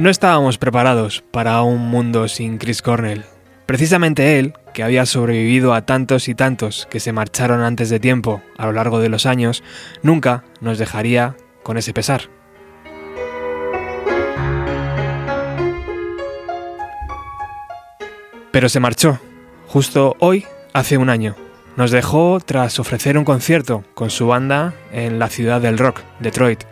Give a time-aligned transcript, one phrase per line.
[0.00, 3.26] No estábamos preparados para un mundo sin Chris Cornell.
[3.66, 8.40] Precisamente él, que había sobrevivido a tantos y tantos que se marcharon antes de tiempo
[8.56, 9.62] a lo largo de los años,
[10.02, 12.30] nunca nos dejaría con ese pesar.
[18.52, 19.20] Pero se marchó,
[19.66, 21.36] justo hoy, hace un año.
[21.76, 26.64] Nos dejó tras ofrecer un concierto con su banda en la ciudad del rock, Detroit.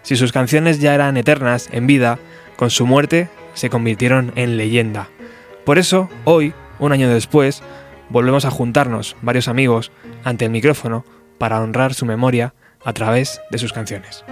[0.00, 2.18] Si sus canciones ya eran eternas en vida,
[2.56, 5.08] con su muerte se convirtieron en leyenda.
[5.64, 7.62] Por eso, hoy, un año después,
[8.08, 9.92] volvemos a juntarnos varios amigos
[10.24, 11.04] ante el micrófono
[11.38, 12.54] para honrar su memoria
[12.84, 14.24] a través de sus canciones.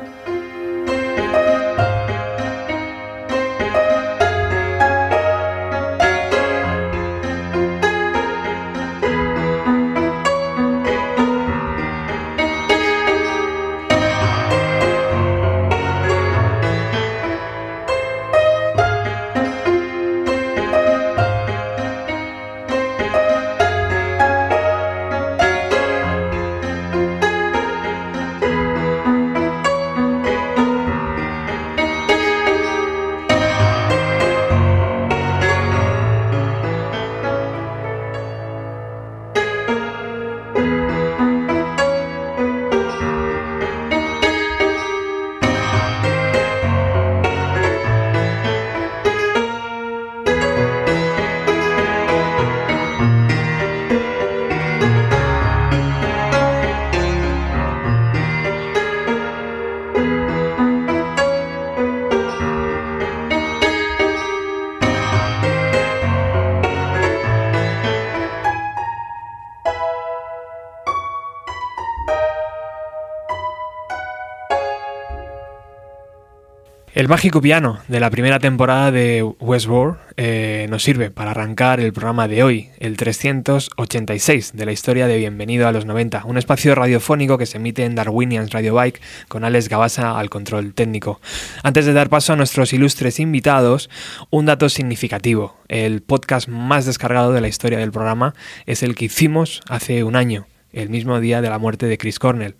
[77.03, 81.93] El mágico piano de la primera temporada de Westworld eh, nos sirve para arrancar el
[81.93, 86.77] programa de hoy, el 386 de la historia de Bienvenido a los 90, un espacio
[86.77, 91.21] radiofónico que se emite en Darwinians Radio Bike con Alex Gabasa al control técnico.
[91.65, 93.91] Antes de dar paso a nuestros ilustres invitados,
[94.31, 95.57] un dato significativo.
[95.67, 98.33] El podcast más descargado de la historia del programa
[98.65, 102.19] es el que hicimos hace un año el mismo día de la muerte de Chris
[102.19, 102.55] Cornell.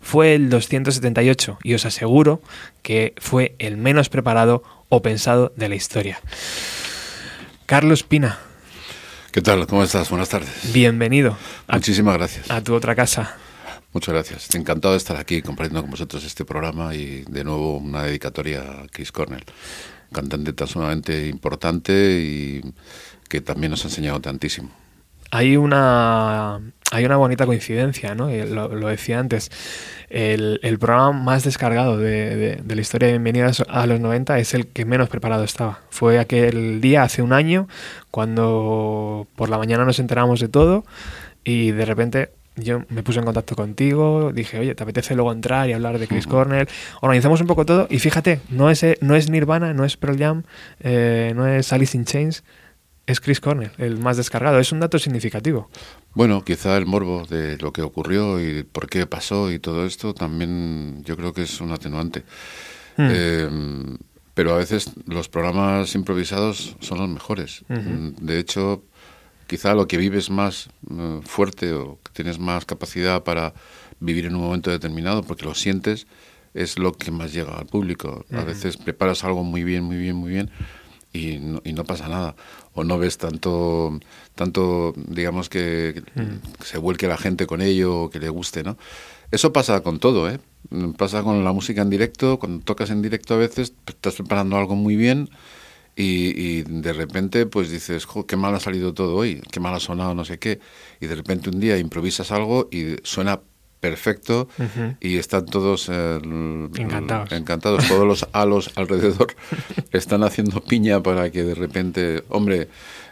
[0.00, 2.42] Fue el 278 y os aseguro
[2.82, 6.20] que fue el menos preparado o pensado de la historia.
[7.66, 8.38] Carlos Pina.
[9.32, 9.66] ¿Qué tal?
[9.66, 10.10] ¿Cómo estás?
[10.10, 10.72] Buenas tardes.
[10.72, 11.36] Bienvenido.
[11.68, 12.50] Muchísimas gracias.
[12.50, 13.36] A tu otra casa.
[13.92, 14.54] Muchas gracias.
[14.54, 18.86] Encantado de estar aquí compartiendo con vosotros este programa y de nuevo una dedicatoria a
[18.90, 19.44] Chris Cornell,
[20.12, 22.60] cantante tan sumamente importante y
[23.28, 24.70] que también nos ha enseñado tantísimo.
[25.30, 26.60] Hay una
[26.94, 28.30] hay una bonita coincidencia, ¿no?
[28.30, 29.50] Lo, decía antes.
[30.10, 34.84] El, programa más descargado de, la historia de Bienvenidas a los 90 es el que
[34.84, 35.80] menos preparado estaba.
[35.90, 37.66] Fue aquel día, hace un año,
[38.12, 40.84] cuando por la mañana nos enteramos de todo
[41.42, 45.68] y de repente yo me puse en contacto contigo, dije, oye, ¿te apetece luego entrar
[45.68, 46.68] y hablar de Chris Cornell?
[47.00, 50.44] Organizamos un poco todo y fíjate, no es, no es Nirvana, no es Pearl Jam,
[50.78, 52.44] eh, no es Alice in Chains,
[53.06, 54.58] es Chris Cornell, el más descargado.
[54.58, 55.68] Es un dato significativo.
[56.14, 60.14] Bueno, quizá el morbo de lo que ocurrió y por qué pasó y todo esto
[60.14, 62.22] también yo creo que es un atenuante.
[62.96, 63.08] Hmm.
[63.10, 63.48] Eh,
[64.34, 67.64] pero a veces los programas improvisados son los mejores.
[67.68, 68.82] De hecho,
[69.46, 73.54] quizá lo que vives más eh, fuerte o que tienes más capacidad para
[74.00, 76.08] vivir en un momento determinado, porque lo sientes,
[76.52, 78.24] es lo que más llega al público.
[78.32, 80.50] A veces preparas algo muy bien, muy bien, muy bien
[81.14, 82.34] y no, y no pasa nada.
[82.74, 83.98] O no ves tanto,
[84.34, 86.62] tanto digamos, que, mm.
[86.62, 88.76] se vuelque la gente con ello o que le guste, ¿no?
[89.30, 90.40] Eso pasa con todo, ¿eh?
[90.98, 94.74] Pasa con la música en directo, cuando tocas en directo a veces estás preparando algo
[94.74, 95.30] muy bien
[95.96, 100.14] y, de repente pues dices, qué mal ha salido todo hoy, qué mal ha sonado
[100.14, 100.60] no sé qué,
[101.00, 103.40] y de repente un día improvisas algo y suena
[103.84, 104.48] perfecto
[104.98, 107.32] y están todos eh, encantados.
[107.32, 107.86] encantados.
[107.86, 109.34] Todos los halos alrededor
[109.92, 112.68] están haciendo piña para que de repente, hombre,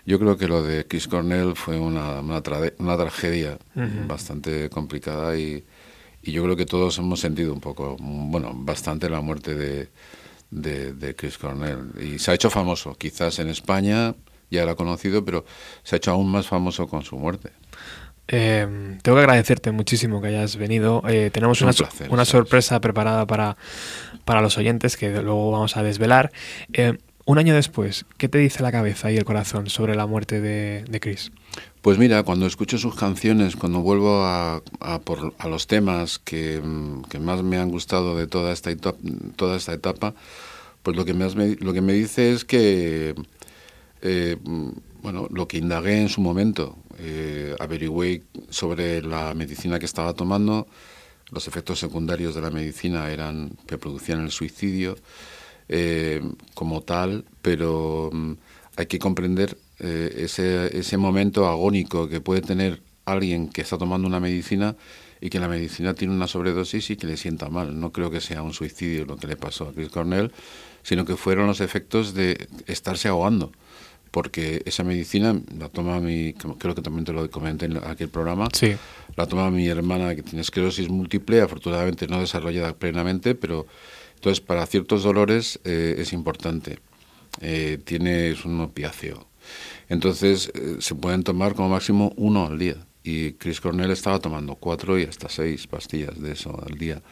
[0.06, 2.40] yo creo que lo de Chris Cornell fue una, una,
[2.96, 3.58] tragedia
[4.08, 5.62] bastante complicada y,
[6.22, 9.90] y, yo creo que todos hemos sentido un poco, bueno, bastante la muerte de,
[10.50, 11.90] de, de Chris Cornell.
[12.00, 14.14] Y se ha hecho famoso, quizás en España
[14.50, 15.44] ya era conocido, pero
[15.82, 17.50] se ha hecho aún más famoso con su muerte.
[18.28, 21.02] Eh, tengo que agradecerte muchísimo que hayas venido.
[21.08, 21.72] Eh, tenemos una,
[22.08, 23.56] una sorpresa preparada para,
[24.24, 26.32] para los oyentes que luego vamos a desvelar.
[26.72, 30.40] Eh, un año después, ¿qué te dice la cabeza y el corazón sobre la muerte
[30.40, 31.30] de, de Chris?
[31.80, 36.60] Pues mira, cuando escucho sus canciones, cuando vuelvo a, a, por, a los temas que,
[37.08, 38.98] que, más me han gustado de toda esta, etapa,
[39.36, 40.14] toda esta etapa,
[40.82, 43.14] Pues lo que me, lo que me dice es que,
[44.02, 44.36] eh,
[45.02, 50.66] bueno, lo que indagué en su momento, eh, averigüé sobre la medicina que estaba tomando,
[51.30, 54.96] los efectos secundarios de la medicina eran que producían el suicidio
[55.68, 56.20] eh,
[56.54, 58.32] como tal, pero mm,
[58.76, 64.06] hay que comprender eh, ese, ese momento agónico que puede tener alguien que está tomando
[64.06, 64.76] una medicina
[65.20, 67.78] y que la medicina tiene una sobredosis y que le sienta mal.
[67.78, 70.32] No creo que sea un suicidio lo que le pasó a Chris Cornell,
[70.82, 73.52] sino que fueron los efectos de estarse ahogando.
[74.12, 78.46] Porque esa medicina la toma mi, creo que también te lo comenté en aquel programa,
[78.52, 78.76] sí.
[79.16, 83.66] la toma mi hermana que tiene esclerosis múltiple, afortunadamente no desarrollada plenamente, pero
[84.14, 86.78] entonces para ciertos dolores eh, es importante.
[87.40, 89.26] Eh, tiene, es un opiáceo.
[89.88, 94.54] Entonces eh, se pueden tomar como máximo uno al día y Chris Cornell estaba tomando
[94.54, 97.02] cuatro y hasta seis pastillas de eso al día.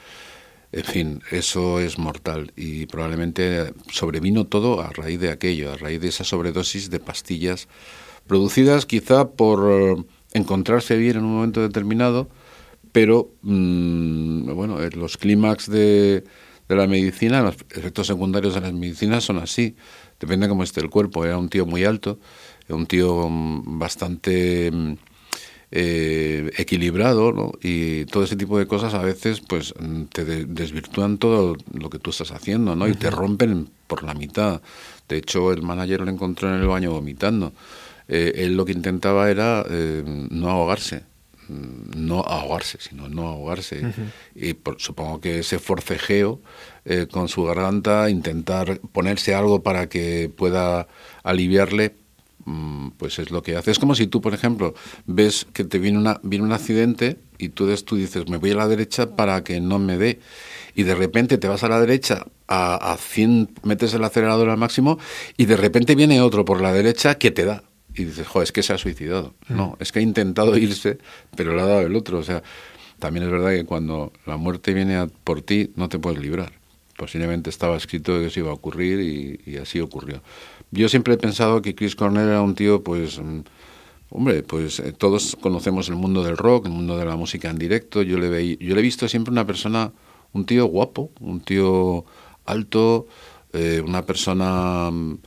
[0.72, 6.00] En fin, eso es mortal y probablemente sobrevino todo a raíz de aquello, a raíz
[6.00, 7.67] de esa sobredosis de pastillas
[8.28, 12.28] producidas quizá por eh, encontrarse bien en un momento determinado,
[12.93, 16.22] pero mm, bueno, los clímax de,
[16.69, 19.75] de la medicina, los efectos secundarios de las medicinas son así,
[20.20, 21.25] depende de cómo esté el cuerpo.
[21.25, 22.20] Era un tío muy alto,
[22.69, 24.94] un tío mm, bastante mm,
[25.72, 27.52] eh, equilibrado ¿no?
[27.62, 29.72] y todo ese tipo de cosas a veces pues
[30.12, 32.88] te desvirtúan todo lo que tú estás haciendo ¿no?
[32.88, 34.62] y te rompen por la mitad.
[35.08, 37.52] De hecho, el manager lo encontró en el baño vomitando.
[38.08, 41.05] Eh, él lo que intentaba era eh, no ahogarse,
[41.49, 43.93] mm, no ahogarse, sino no ahogarse.
[44.34, 46.40] Y supongo que ese forcejeo
[47.12, 50.88] con su garganta, intentar ponerse algo para que pueda
[51.23, 51.94] aliviarle,
[52.96, 53.70] pues es lo que hace.
[53.70, 54.75] Es como si tú, por ejemplo,
[55.06, 58.56] ves que te viene, una, viene un accidente y tú, tú dices, me voy a
[58.56, 60.20] la derecha para que no me dé.
[60.75, 64.58] Y de repente te vas a la derecha a, a 100, metes el acelerador al
[64.58, 64.98] máximo
[65.37, 67.64] y de repente viene otro por la derecha que te da.
[67.94, 69.34] Y dices, joder, es que se ha suicidado.
[69.48, 69.56] Mm.
[69.56, 70.98] No, es que ha intentado irse,
[71.37, 72.19] pero le ha dado el otro.
[72.19, 72.42] O sea,
[72.98, 76.52] también es verdad que cuando la muerte viene por ti, no te puedes librar.
[76.96, 80.22] Posiblemente estaba escrito que eso iba a ocurrir y, y así ocurrió.
[80.70, 83.40] Yo siempre he pensado que Chris Cornell era un tío, pues, mm,
[84.11, 87.58] hombre, pues eh, todos conocemos el mundo del rock, el mundo de la música en
[87.58, 88.02] directo.
[88.02, 89.93] Yo le, veí, yo le he visto siempre una persona,
[90.32, 92.05] un tío guapo, un tío
[92.46, 93.06] alto,
[93.52, 95.19] eh, una persona mm,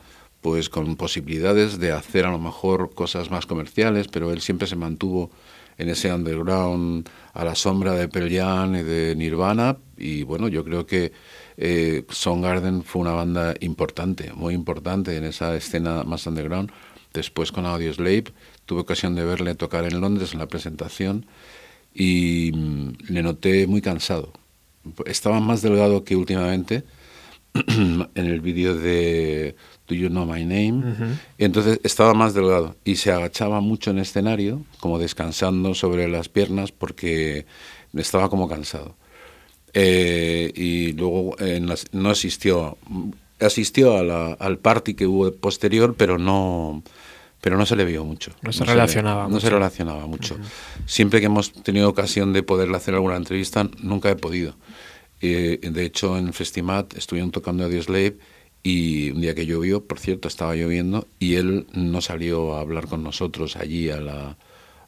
[0.41, 4.75] pues con posibilidades de hacer a lo mejor cosas más comerciales, pero él siempre se
[4.75, 5.31] mantuvo
[5.77, 10.63] en ese underground a la sombra de Pearl Jam y de Nirvana y bueno, yo
[10.63, 11.11] creo que
[11.57, 16.71] eh, Garden fue una banda importante, muy importante en esa escena más underground.
[17.13, 18.25] Después con Audioslave
[18.65, 21.25] tuve ocasión de verle tocar en Londres en la presentación
[21.93, 24.31] y mm, le noté muy cansado.
[25.05, 26.83] Estaba más delgado que últimamente
[27.53, 29.55] en el vídeo de
[29.87, 31.17] Do You Know My Name.
[31.37, 36.29] y entonces estaba más delgado y se agachaba mucho en escenario, como descansando sobre las
[36.29, 37.45] piernas porque
[37.93, 38.95] estaba como cansado.
[39.73, 41.35] Eh, y luego
[41.91, 42.77] no asistió,
[43.39, 43.97] asistió
[44.39, 46.83] al party que hubo posterior, pero no,
[47.41, 48.31] pero no se le vio mucho.
[48.41, 49.33] No se relacionaba mucho.
[49.33, 50.37] No se relacionaba mucho.
[50.85, 54.55] Siempre que hemos tenido ocasión de poderle hacer alguna entrevista, nunca he podido.
[55.21, 58.17] Eh, de hecho, en Festimat estuvieron tocando a Slave
[58.61, 62.87] y un día que llovió, por cierto, estaba lloviendo, y él no salió a hablar
[62.87, 64.37] con nosotros allí a la,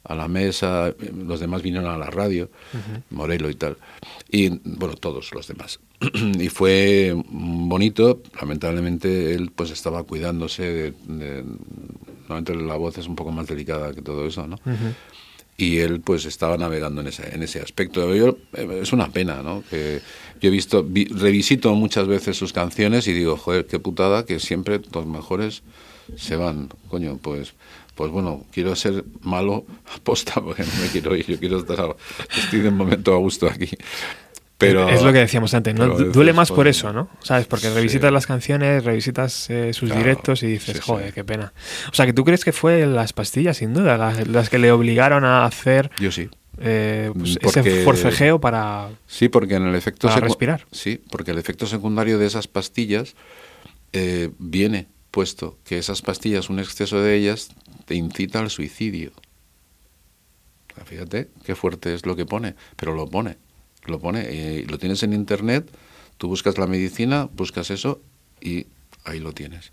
[0.08, 2.50] a la mesa, los demás vinieron a la radio,
[3.10, 3.76] Morelo y tal,
[4.30, 5.80] y bueno, todos los demás.
[6.38, 11.44] y fue bonito, lamentablemente él pues estaba cuidándose, de,
[12.28, 14.58] normalmente la voz es un poco más delicada que todo eso, ¿no?
[15.58, 18.14] Y él pues estaba navegando en ese, en ese aspecto.
[18.14, 19.64] Yo, eh, es una pena, ¿no?
[19.70, 20.02] Que
[20.38, 24.82] yo he visto, revisito muchas veces sus canciones y digo, joder, qué putada que siempre
[24.92, 25.62] los mejores
[26.14, 26.68] se van.
[26.88, 27.54] Coño, pues
[27.96, 29.64] pues bueno, quiero ser malo
[29.96, 31.96] aposta porque no me quiero ir, yo quiero estar,
[32.36, 33.70] estoy de momento a gusto aquí.
[34.58, 35.86] Pero, es lo que decíamos antes, ¿no?
[35.86, 37.10] Duele más por eso, ¿no?
[37.22, 37.46] ¿Sabes?
[37.46, 41.52] Porque revisitas las canciones, revisitas eh, sus directos y dices, joder, qué pena.
[41.90, 45.26] O sea, que tú crees que fue las pastillas, sin duda, las, que le obligaron
[45.26, 45.90] a hacer.
[45.98, 46.30] Yo sí.
[46.58, 48.88] Eh, pues ese forcejeo para.
[49.06, 50.08] Sí, porque en el efecto.
[50.08, 50.64] Para respirar.
[50.72, 53.14] Sí, porque el efecto secundario de esas pastillas
[53.92, 57.48] eh, viene puesto que esas pastillas, un exceso de ellas,
[57.86, 59.12] te incita al suicidio.
[60.84, 63.38] Fíjate qué fuerte es lo que pone, pero lo pone,
[63.86, 65.70] lo pone, lo tienes en internet,
[66.18, 68.02] tú buscas la medicina, buscas eso
[68.42, 68.66] y
[69.04, 69.72] ahí lo tienes.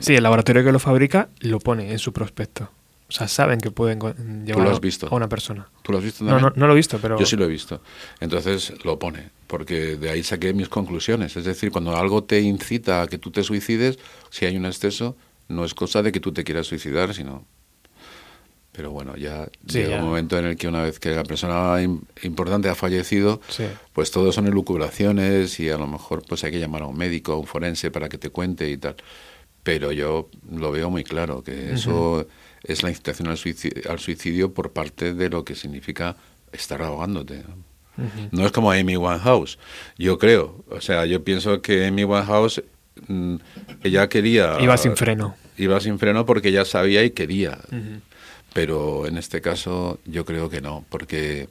[0.00, 2.70] Sí, el laboratorio que lo fabrica lo pone en su prospecto.
[3.08, 3.98] O sea, saben que pueden
[4.44, 5.08] llevar lo has visto?
[5.10, 5.66] a una persona.
[5.82, 6.42] ¿Tú lo has visto también?
[6.42, 7.18] No, no, lo he visto, pero...
[7.18, 7.80] Yo sí lo he visto.
[8.20, 11.34] Entonces lo pone, porque de ahí saqué mis conclusiones.
[11.36, 13.98] Es decir, cuando algo te incita a que tú te suicides,
[14.28, 15.16] si hay un exceso,
[15.48, 17.46] no es cosa de que tú te quieras suicidar, sino...
[18.72, 21.82] Pero bueno, ya llega un momento en el que una vez que la persona
[22.22, 23.40] importante ha fallecido,
[23.92, 27.32] pues todo son elucubraciones y a lo mejor pues hay que llamar a un médico,
[27.32, 28.94] a un forense para que te cuente y tal.
[29.64, 32.28] Pero yo lo veo muy claro, que eso
[32.62, 36.16] es la incitación al suicidio, por parte de lo que significa
[36.52, 37.44] estar ahogándote.
[38.30, 39.58] No es como Amy Winehouse,
[39.96, 40.64] yo creo.
[40.70, 42.62] O sea, yo pienso que Amy Winehouse,
[43.08, 43.36] mm,
[43.82, 44.56] ella quería...
[44.60, 45.34] Iba sin freno.
[45.56, 47.58] Iba sin freno porque ya sabía y quería.
[48.52, 51.48] Pero en este caso yo creo que no, porque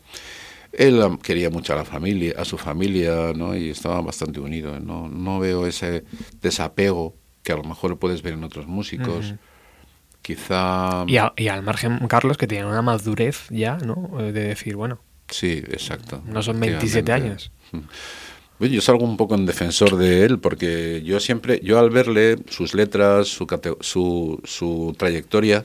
[0.72, 3.56] él quería mucho a la familia, a su familia, ¿no?
[3.56, 4.80] Y estaba bastante unido.
[4.80, 6.06] No, no veo ese
[6.42, 9.34] desapego que a lo mejor puedes ver en otros músicos.
[10.28, 11.06] Quizá...
[11.08, 14.10] Y, al margen, Carlos, que tiene una madurez ya, ¿no?
[14.18, 15.00] De decir, bueno...
[15.30, 16.22] Sí, exacto.
[16.26, 17.50] No son 27 años.
[18.60, 22.74] Yo salgo un poco en defensor de él porque yo siempre, yo al verle sus
[22.74, 23.46] letras, su,
[23.82, 25.64] su, su trayectoria,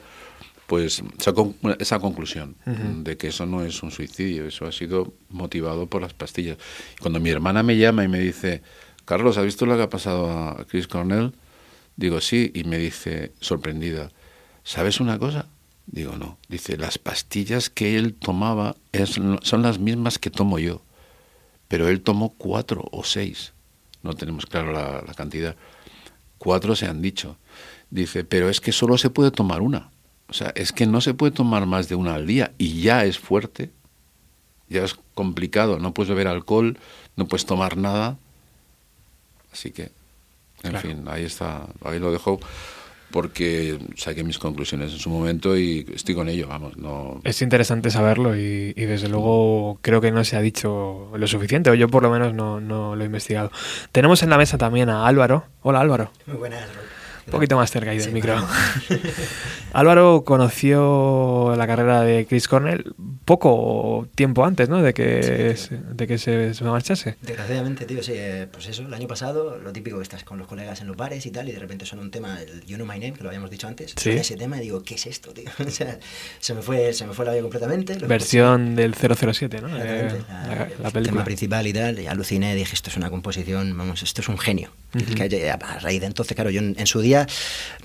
[0.66, 5.86] pues saco esa conclusión de que eso no es un suicidio, eso ha sido motivado
[5.86, 6.58] por las pastillas.
[7.00, 8.60] Cuando mi hermana me llama y me dice,
[9.06, 11.32] Carlos, ¿has visto lo que ha pasado a Chris Cornell?
[11.96, 14.10] Digo, sí, y me dice, sorprendida,
[14.64, 15.46] ¿sabes una cosa?
[15.86, 16.38] Digo, no.
[16.48, 18.76] Dice, las pastillas que él tomaba
[19.42, 20.82] son las mismas que tomo yo,
[21.68, 23.52] pero él tomó cuatro o seis.
[24.02, 25.56] No tenemos claro la, la cantidad.
[26.38, 27.36] Cuatro se han dicho.
[27.90, 29.90] Dice, pero es que solo se puede tomar una.
[30.28, 33.04] O sea, es que no se puede tomar más de una al día y ya
[33.04, 33.70] es fuerte,
[34.70, 35.78] ya es complicado.
[35.78, 36.78] No puedes beber alcohol,
[37.16, 38.16] no puedes tomar nada.
[39.52, 39.92] Así que,
[40.62, 42.40] en fin, ahí está, ahí lo dejo
[43.12, 46.76] porque saqué mis conclusiones en su momento y estoy con ello, vamos.
[46.76, 47.20] No...
[47.22, 51.74] Es interesante saberlo y, desde luego creo que no se ha dicho lo suficiente, o
[51.74, 53.52] yo por lo menos no, no lo he investigado.
[53.92, 55.44] Tenemos en la mesa también a Álvaro.
[55.62, 56.10] Hola Álvaro.
[56.26, 56.66] Muy buenas,
[57.26, 58.36] un poquito más cerca ahí del micro.
[59.72, 64.82] Álvaro conoció la carrera de Chris Cornell poco tiempo antes, ¿no?
[64.82, 67.16] De que, se, de que se, marchase.
[67.22, 68.12] Desgraciadamente, tío, sí.
[68.14, 70.96] Eh, pues eso, el año pasado, lo típico que estás con los colegas en los
[70.96, 73.22] bares y tal, y de repente suena un tema, el You Know My Name, que
[73.22, 73.94] lo habíamos dicho antes.
[73.96, 74.10] ¿Sí?
[74.10, 75.50] ese tema y digo, ¿qué es esto, tío?
[75.66, 75.98] o sea,
[76.38, 77.94] se me fue, se me fue la vida completamente.
[77.94, 79.68] Versión del 007, ¿no?
[79.78, 81.98] Eh, la, el tema principal y tal.
[81.98, 84.70] Y aluciné, dije, esto es una composición, vamos, esto es un genio.
[84.92, 87.26] Que, a raíz de entonces, claro, yo en, su día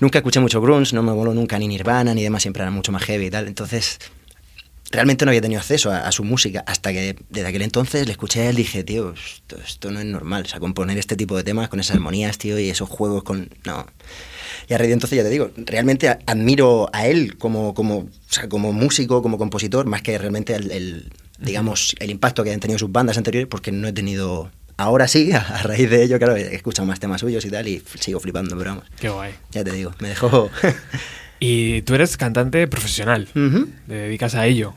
[0.00, 2.92] nunca escuché mucho grunge, no me voló nunca ni Nirvana ni demás, siempre era mucho
[2.92, 3.46] más heavy y tal.
[3.46, 3.98] Entonces,
[4.90, 8.42] realmente no había tenido acceso a, su música hasta que desde aquel entonces le escuché
[8.42, 9.14] a él y dije, tío,
[9.64, 10.44] esto, no es normal.
[10.44, 13.50] O sea, componer este tipo de temas con esas armonías, tío, y esos juegos con...
[13.64, 13.86] No.
[14.68, 18.08] Y a raíz de entonces, ya te digo, realmente admiro a él como, como, o
[18.28, 22.78] sea, como músico, como compositor, más que realmente el, digamos, el impacto que han tenido
[22.78, 26.54] sus bandas anteriores, porque no he tenido ahora sí, a, raíz de ello, claro, he
[26.54, 28.84] escuchado más temas suyos y tal, y sigo flipando, pero vamos.
[28.98, 29.34] Qué guay.
[29.50, 30.50] Ya te digo, me dejó.
[31.40, 33.28] y tú eres cantante profesional,
[33.86, 34.72] te dedicas a ello.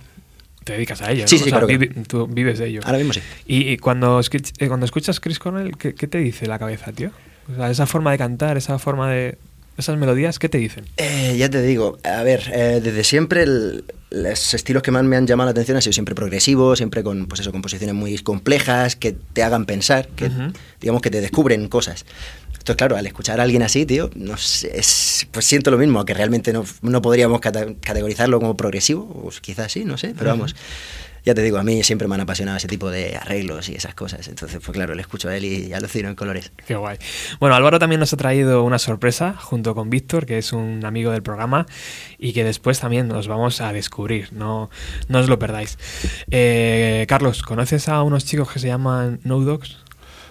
[0.66, 1.66] Te dedicas a ello, Sí, sí, claro.
[2.08, 2.82] tú vives de ello.
[2.84, 3.22] Ahora mismo sí.
[3.48, 7.10] Y, cuando, eh, cuando escuchas Chris Cornell, ¿qué, ¿qué, te dice la cabeza, tío?
[7.52, 9.40] O sea, esa forma de cantar, esa forma de,
[9.82, 10.86] esas melodías, ¿qué te dicen?
[10.98, 15.28] Eh, ya te digo, a ver, eh, desde siempre los estilos que más me han
[15.28, 19.12] llamado la atención han sido siempre progresivos, siempre con pues eso, composiciones muy complejas, que
[19.12, 20.30] te hagan pensar, que
[20.80, 22.06] digamos que te descubren cosas.
[22.52, 24.72] Entonces, claro, al escuchar a alguien así, tío, no sé,
[25.32, 29.84] pues siento lo mismo, que realmente no, no podríamos categorizarlo como progresivo, pues quizás sí,
[29.84, 30.56] no sé, pero vamos
[31.24, 33.94] ya te digo, a mí siempre me han apasionado ese tipo de arreglos y esas
[33.94, 34.28] cosas.
[34.28, 36.52] Entonces, pues claro, le escucho a él y alucino en colores.
[36.66, 36.98] Qué guay.
[37.40, 41.12] Bueno, Álvaro también nos ha traído una sorpresa junto con Víctor, que es un amigo
[41.12, 41.66] del programa
[42.18, 44.34] y que después también nos vamos a descubrir.
[44.34, 44.70] No,
[45.08, 45.78] no os lo perdáis.
[46.32, 49.78] Eh, Carlos, ¿conoces a unos chicos que se llaman No Dogs?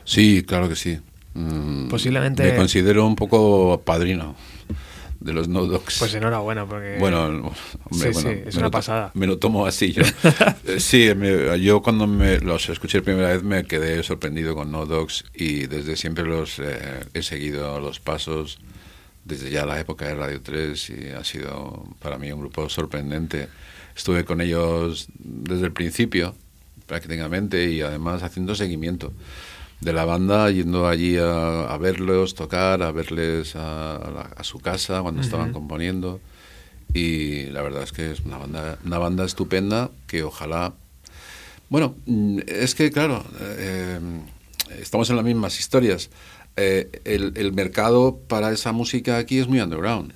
[0.05, 0.99] Sí, claro que sí.
[1.35, 2.43] Mm, Posiblemente.
[2.43, 4.35] Me considero un poco padrino
[5.21, 5.99] de los no dogs.
[5.99, 6.97] Pues enhorabuena, porque.
[6.99, 7.27] Bueno,
[7.91, 9.11] hombre, sí, es una pasada.
[9.15, 10.03] Me lo tomo así yo.
[10.67, 11.11] Eh, sí,
[11.61, 15.67] yo cuando me los escuché la primera vez me quedé sorprendido con no dogs y
[15.67, 18.59] desde siempre los eh, he seguido los pasos
[19.25, 23.49] desde ya la época de Radio 3 y ha sido para mí un grupo sorprendente.
[23.97, 26.35] Estuve con ellos desde el principio
[26.87, 29.13] prácticamente y además haciendo seguimiento
[29.81, 35.53] de la banda, yendo allí a, verlos tocar, a verles a, su casa cuando estaban
[35.53, 36.21] componiendo.
[36.93, 40.75] Y la verdad es que es una banda, una banda estupenda que ojalá...
[41.69, 44.01] Bueno, mm, es que claro, eh,
[44.81, 46.11] estamos en las mismas historias.
[46.57, 50.13] Eh, el, el, mercado para esa música aquí es muy underground.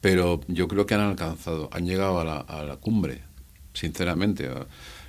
[0.00, 3.20] pero yo creo que han alcanzado, han llegado a la, a la cumbre,
[3.74, 4.48] sinceramente.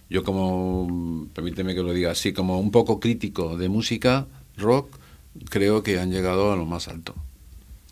[0.10, 4.98] Yo como, permíteme que lo diga así, como un poco crítico de música, rock,
[5.50, 7.16] creo que han llegado a lo más alto.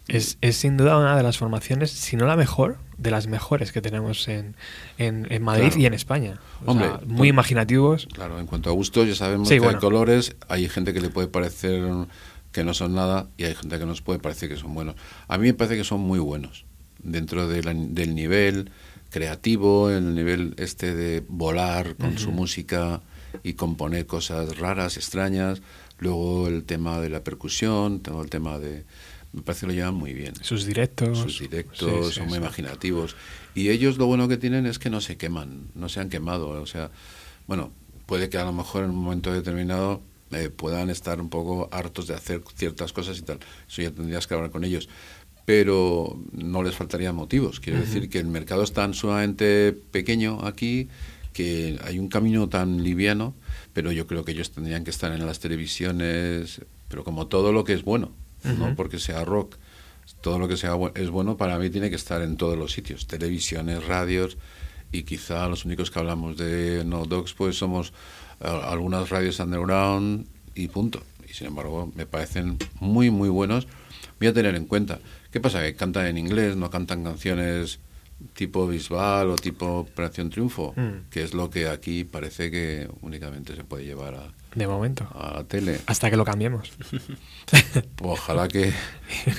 [0.08, 3.72] Es, es, sin duda una de las formaciones, si no la mejor, de las mejores
[3.72, 4.56] que tenemos en,
[4.98, 6.40] en, Madrid y en España.
[6.66, 8.08] Hombre, muy pues, imaginativos.
[8.14, 11.28] Claro, en cuanto a gustos, ya sabemos que hay colores, hay gente que le puede
[11.28, 11.84] parecer
[12.52, 14.96] que no son nada y hay gente que nos puede parecer que son buenos.
[15.28, 16.66] A mí me parece que son muy buenos
[17.04, 18.72] dentro del nivel
[19.18, 23.02] creativo, el nivel este de volar con su música
[23.42, 25.64] y componer cosas raras, extrañas.
[25.98, 28.86] Luego el tema de la percusión, todo el tema de
[29.34, 30.34] me parece que lo llevan muy bien.
[30.42, 31.18] Sus directos.
[31.18, 33.16] Sus directos son muy imaginativos.
[33.56, 36.50] Y ellos lo bueno que tienen es que no se queman, no se han quemado.
[36.50, 36.92] O sea,
[37.48, 37.72] bueno,
[38.06, 42.08] puede que a lo mejor en un momento determinado eh, puedan estar un poco hartos
[42.08, 43.40] de hacer ciertas cosas y tal.
[43.68, 44.90] Eso ya tendrías que hablar con ellos.
[45.48, 47.62] Pero no les faltarían motivos.
[47.62, 50.90] Quiero decir que el mercado es tan sumamente pequeño aquí
[51.32, 53.34] que hay un camino tan liviano,
[53.72, 57.64] pero yo creo que ellos tendrían que estar en las televisiones, pero como todo lo
[57.64, 58.12] que es bueno
[58.44, 59.56] no porque sea rock.
[60.22, 63.08] Todo lo que sea es bueno para mí tiene que estar en todos los sitios,
[63.08, 64.38] televisiones, radios
[64.92, 67.92] y quizá los únicos que hablamos de No Dogs pues somos
[68.40, 71.04] eh, algunas radios underground y punto.
[71.30, 73.68] Y sin embargo me parecen muy muy buenos.
[74.20, 75.00] Voy a tener en cuenta.
[75.32, 75.62] ¿Qué pasa?
[75.62, 77.80] Que cantan en inglés, no cantan canciones
[78.34, 81.10] tipo Bisbal o tipo Operación Triunfo, mm.
[81.10, 85.08] que es lo que aquí parece que únicamente se puede llevar a, de momento.
[85.14, 85.80] A la tele.
[85.86, 86.72] Hasta que lo cambiemos.
[87.96, 88.74] Pues ojalá que.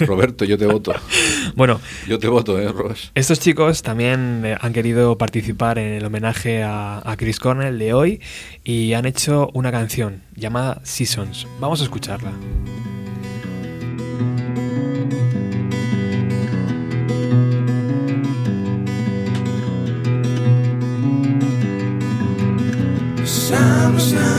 [0.00, 0.94] Roberto, yo te voto.
[1.56, 1.78] Bueno.
[2.06, 3.10] Yo te voto, ¿eh, Roberto?
[3.14, 7.92] Estos chicos también eh, han querido participar en el homenaje a, a Chris Cornell de
[7.92, 8.22] hoy
[8.64, 11.46] y han hecho una canción llamada Seasons.
[11.60, 12.32] Vamos a escucharla.
[23.48, 24.37] summer, summer.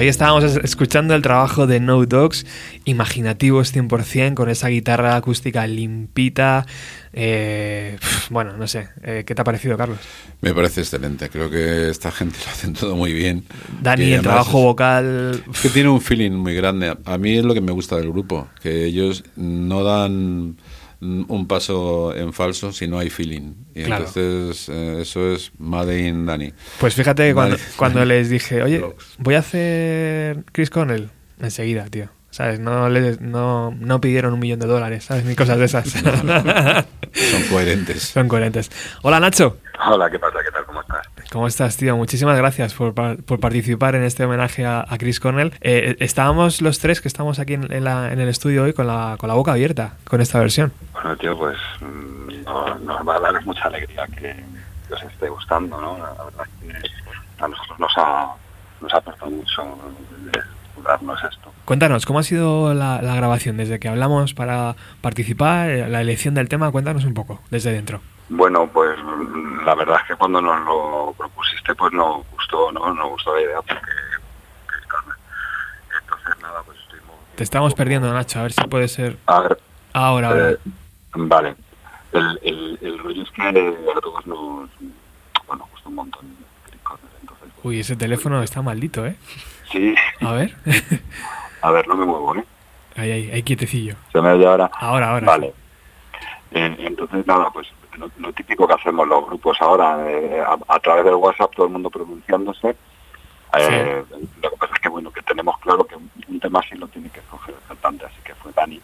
[0.00, 2.46] Ahí estábamos escuchando el trabajo de No Dogs,
[2.86, 6.64] imaginativos 100%, con esa guitarra acústica limpita.
[7.12, 7.98] Eh,
[8.30, 9.98] bueno, no sé, eh, ¿qué te ha parecido, Carlos?
[10.40, 13.44] Me parece excelente, creo que esta gente lo hacen todo muy bien.
[13.82, 15.44] Dani, el trabajo vocal...
[15.60, 16.96] que tiene un feeling muy grande.
[17.04, 20.56] A mí es lo que me gusta del grupo, que ellos no dan
[21.00, 23.54] un paso en falso si no hay feeling.
[23.74, 26.52] Y entonces eh, eso es Made in Dani.
[26.78, 28.84] Pues fíjate que cuando, cuando les dije, oye,
[29.18, 31.10] voy a hacer Chris Cornell,
[31.40, 32.08] enseguida, tío.
[32.30, 32.60] ¿Sabes?
[32.60, 35.24] No, les, no, no pidieron un millón de dólares, ¿sabes?
[35.24, 35.88] Ni cosas de esas.
[37.12, 38.02] Son coherentes.
[38.02, 38.70] Son coherentes.
[39.02, 39.58] Hola, Nacho.
[39.86, 40.38] Hola, ¿qué pasa?
[40.44, 40.64] ¿Qué tal?
[40.66, 41.08] ¿Cómo estás?
[41.32, 41.96] ¿Cómo estás, tío?
[41.96, 45.54] Muchísimas gracias por, por participar en este homenaje a, Chris Cornell.
[45.60, 49.16] Eh, estábamos los tres que estamos aquí en, la, en, el estudio hoy con la,
[49.18, 50.72] con la boca abierta con esta versión.
[50.92, 52.44] Bueno, tío, pues mm,
[52.84, 54.44] nos va a dar mucha alegría que,
[54.92, 55.98] os esté gustando, ¿no?
[55.98, 58.28] La verdad que a nosotros nos ha,
[58.80, 59.62] nos ha aportado mucho
[60.84, 61.52] darnos esto.
[61.64, 66.48] Cuéntanos, ¿cómo ha sido la, grabación desde que hablamos para participar, eh, la elección del
[66.48, 66.70] tema?
[66.70, 68.00] Cuéntanos un poco, desde dentro.
[68.30, 68.96] Bueno, pues
[69.64, 72.94] la verdad es que cuando nos lo propusiste, pues nos gustó, ¿no?
[72.94, 73.90] Nos gustó la idea porque...
[76.00, 77.16] Entonces, nada, pues estuvimos...
[77.34, 79.18] Te estamos perdiendo, Nacho, a ver si puede ser...
[79.26, 79.58] A ver,
[79.92, 80.50] ahora, ahora.
[80.52, 80.58] Eh,
[81.14, 81.56] vale.
[82.12, 84.70] El, el, el, rollo es que a todos nos,
[85.48, 86.36] bueno, gustó un montón.
[86.72, 89.16] Entonces, Uy, ese teléfono está maldito, ¿eh?
[89.72, 89.92] Sí.
[90.20, 90.56] A ver.
[91.62, 92.44] a ver, no me muevo, ¿eh?
[92.94, 93.96] Ahí, ahí, ahí quietecillo.
[94.12, 94.70] ¿Se me oye ahora?
[94.72, 95.26] Ahora, ahora.
[95.26, 95.52] Vale.
[96.52, 101.14] Eh, entonces, nada, pues lo, típico que hacemos los grupos ahora, eh, a, través del
[101.14, 102.76] WhatsApp, todo el mundo pronunciándose.
[103.58, 104.04] Eh,
[104.42, 107.10] lo que pasa es que, bueno, que tenemos claro que un tema así lo tiene
[107.10, 108.80] que escoger el cantante, así que fue Dani,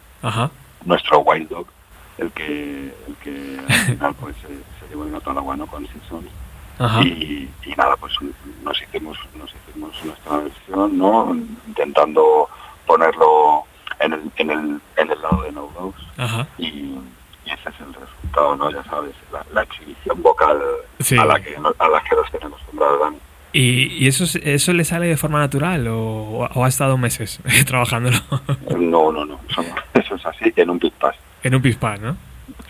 [0.85, 1.67] nuestro Wild Dog,
[2.17, 5.67] el que, el que al final pues se, llevó el gato al agua, ¿no?
[5.67, 6.29] Con Simpsons.
[7.03, 8.13] Y, y, nada, pues
[8.61, 11.35] nos hicimos, nos hicimos nuestra versión, ¿no?
[11.67, 12.47] Intentando
[12.85, 13.63] ponerlo
[13.99, 16.01] en el, en el, en el lado de No Dogs.
[16.57, 16.99] Y,
[17.49, 18.71] ese es el resultado, ¿no?
[18.71, 19.13] Ya sabes,
[19.53, 23.13] la, exhibición vocal a, la que, a la que nos tenemos acostumbrados,
[23.53, 28.17] ¿Y, ¿Y, eso, eso le sale de forma natural o, o ha estado meses trabajándolo?
[28.77, 29.39] no, no, no.
[29.93, 31.15] Eso, es así, en un pispás.
[31.43, 32.17] En un pispás, ¿no?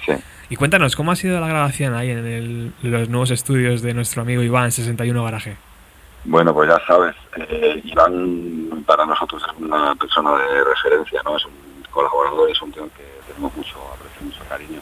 [0.05, 0.13] Sí.
[0.49, 4.41] Y cuéntanos, ¿cómo ha sido la grabación ahí en los nuevos estudios de nuestro amigo
[4.43, 5.57] Iván 61 Garaje?
[6.23, 11.37] Bueno, pues ya sabes, eh, Iván para nosotros es una persona de referencia, ¿no?
[11.37, 11.53] Es un
[11.91, 14.81] colaborador, es un tío que tenemos mucho aprecio, mucho cariño.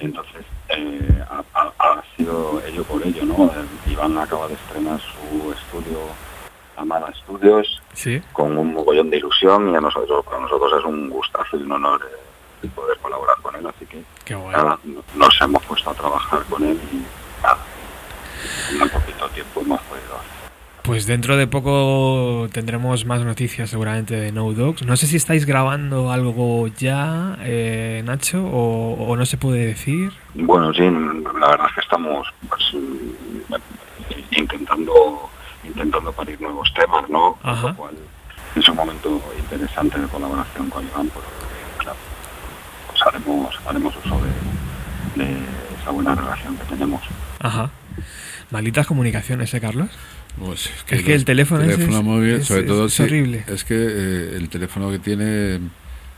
[0.00, 3.46] Entonces, eh, ha, sido ello por ello, ¿no?
[3.46, 5.98] Eh, Iván acaba de estrenar su estudio,
[6.76, 8.20] Amara Studios, ¿Sí?
[8.32, 11.72] con un mogollón de ilusión y a nosotros, para nosotros es un gustazo y un
[11.72, 12.02] honor
[12.74, 14.02] poder colaborar con él, así que
[15.14, 17.58] nos hemos puesto a trabajar con él y nada,
[18.72, 20.18] en un poquito tiempo hemos podido
[20.86, 24.86] Pues dentro de poco tendremos más noticias seguramente de No Dogs.
[24.86, 30.12] No sé si estáis grabando algo ya, eh, Nacho, o, no se puede decir.
[30.34, 32.62] Bueno, sí, la verdad es que estamos pues,
[34.30, 35.28] intentando
[35.64, 37.36] intentando parir nuevos temas, ¿no?
[38.54, 41.22] es un momento interesante de colaboración con Iván, por
[43.06, 44.20] haremos, haremos uso
[45.16, 45.36] de,
[45.80, 47.02] esa buena relación que tenemos.
[47.40, 47.70] Ajá.
[48.50, 49.90] Malditas comunicaciones, ¿eh, Carlos?
[50.38, 51.64] Pues es que, el teléfono,
[52.02, 53.44] móvil, sobre todo, es horrible.
[53.46, 55.58] Es que eh, el teléfono que tiene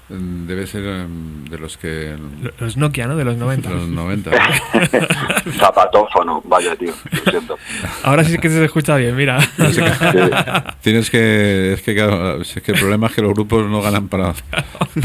[0.09, 2.17] mm, debe ser em, de los que...
[2.59, 3.17] Los Nokia, ¿no?
[3.17, 3.71] De los 90.
[3.71, 4.31] los 90.
[5.59, 7.59] Zapatófono, vaya tío, lo siento.
[8.03, 9.39] Ahora sí que se escucha bien, mira.
[10.83, 11.75] Tienes que...
[11.75, 14.35] Es que, claro, es que el problema es que los grupos no ganan para,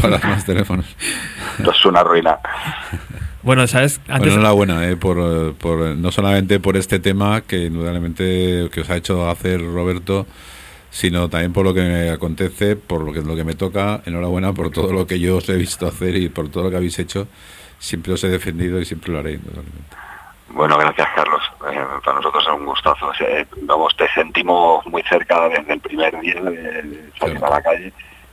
[0.02, 0.86] para más teléfonos.
[1.58, 2.40] Esto es una ruina.
[3.44, 4.00] Bueno, ¿sabes?
[4.08, 4.32] Antes...
[4.32, 9.28] enhorabuena, eh, por, por, no solamente por este tema que indudablemente que os ha hecho
[9.28, 10.26] hacer Roberto,
[10.90, 14.00] sino también por lo que me acontece, por lo que, lo que me toca.
[14.06, 16.76] Enhorabuena por todo lo que yo os he visto hacer y por todo lo que
[16.76, 17.28] habéis hecho.
[17.78, 19.38] Siempre os he defendido y siempre lo haré,
[20.48, 21.42] Bueno, gracias Carlos.
[21.70, 23.12] Eh, para nosotros es un gustazo.
[23.62, 27.92] vamos, te sentimos muy cerca desde el primer día de, salir a la calle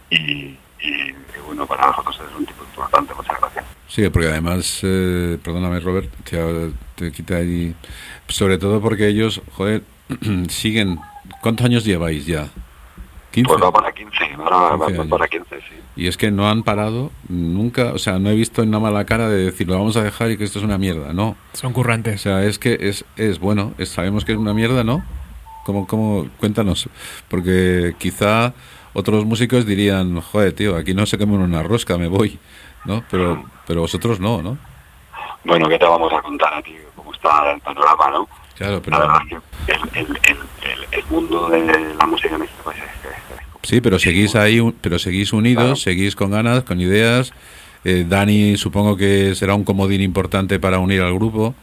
[0.09, 1.13] y, y,
[1.45, 3.13] bueno, para nosotros es un tipo importante.
[3.13, 3.65] Muchas gracias.
[3.87, 7.75] Sí, porque además, eh, perdóname Robert, te, te quita ahí,
[8.27, 9.83] sobre todo porque ellos, joder,
[10.49, 10.99] siguen,
[11.41, 12.49] ¿cuántos años lleváis ya?
[13.31, 13.47] 15.
[13.47, 15.75] Pues va para 15, ahora va para 15, sí.
[15.95, 19.05] Y es que no han parado nunca, o sea, no he visto en nada mala
[19.05, 21.35] cara de decir lo vamos a dejar y que esto es una mierda, no.
[21.53, 22.15] Son currantes.
[22.15, 25.03] O sea, es que es, es bueno, sabemos que es una mierda, ¿no?
[25.65, 26.89] ¿Cómo, cómo, cuéntanos,
[27.29, 28.53] porque quizá
[28.93, 32.39] otros músicos dirían, joder, tío, aquí no se quema una rosca, me voy,
[32.85, 33.03] ¿no?
[33.09, 33.45] Pero, mm.
[33.67, 34.57] pero vosotros no, ¿no?
[35.43, 36.75] Bueno, ¿qué te vamos a contar aquí?
[36.95, 38.27] ¿Cómo está el panorama, no?
[38.55, 38.99] Claro, pero...
[38.99, 42.81] La verdad es que el, el, el, mundo de la música en este país
[43.63, 47.31] Sí, pero seguís ahí, pero seguís unidos, seguís con ganas, con ideas.
[47.83, 51.55] Eh, Dani supongo que será un comodín importante para unir al grupo,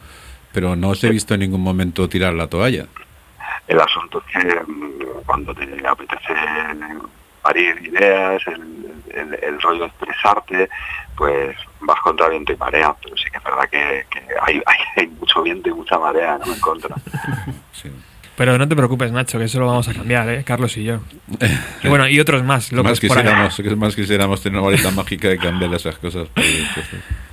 [0.53, 2.85] pero no os he visto en ningún momento tirar la toalla.
[3.67, 6.33] El asunto es que mm, cuando te apetece
[7.49, 10.69] parir ideas, el, rollo de expresarte,
[11.17, 14.05] pues vas contra viento y marea, pero sí que es verdad que,
[14.41, 14.61] hay,
[14.95, 16.53] hay, mucho viento y mucha marea ¿no?
[16.53, 16.95] en contra.
[18.39, 20.45] Pero no te preocupes, Nacho, que eso lo vamos a cambiar, ¿eh?
[20.45, 21.01] Carlos y yo.
[21.83, 22.71] Y bueno, y otros más.
[22.71, 26.29] más, quisiéramos, más quisiéramos tener una varita mágica y cambiar esas cosas.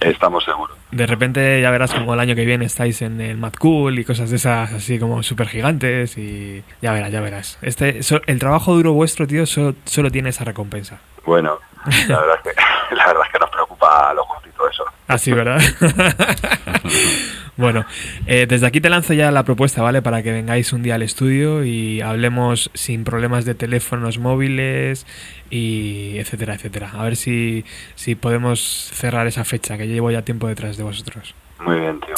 [0.01, 0.77] Estamos seguros.
[0.91, 4.05] De repente ya verás como el año que viene estáis en el Mad Cool y
[4.05, 7.59] cosas de esas así como súper gigantes y ya verás, ya verás.
[7.63, 10.99] Este, el trabajo duro vuestro, tío, solo, solo tiene esa recompensa.
[11.25, 11.61] Bueno,
[12.09, 14.85] la verdad es que, la verdad es que nos preocupa lo justito eso.
[15.09, 15.61] Así, ah, ¿verdad?
[17.57, 17.85] bueno,
[18.27, 20.03] eh, desde aquí te lanzo ya la propuesta, ¿vale?
[20.03, 25.07] Para que vengáis un día al estudio y hablemos sin problemas de teléfonos móviles
[25.51, 26.91] y etcétera, etcétera.
[26.95, 31.35] A ver si, si podemos cerrar esa fecha, que llevo ya tiempo detrás de vosotros.
[31.61, 32.15] Muy bien, tío.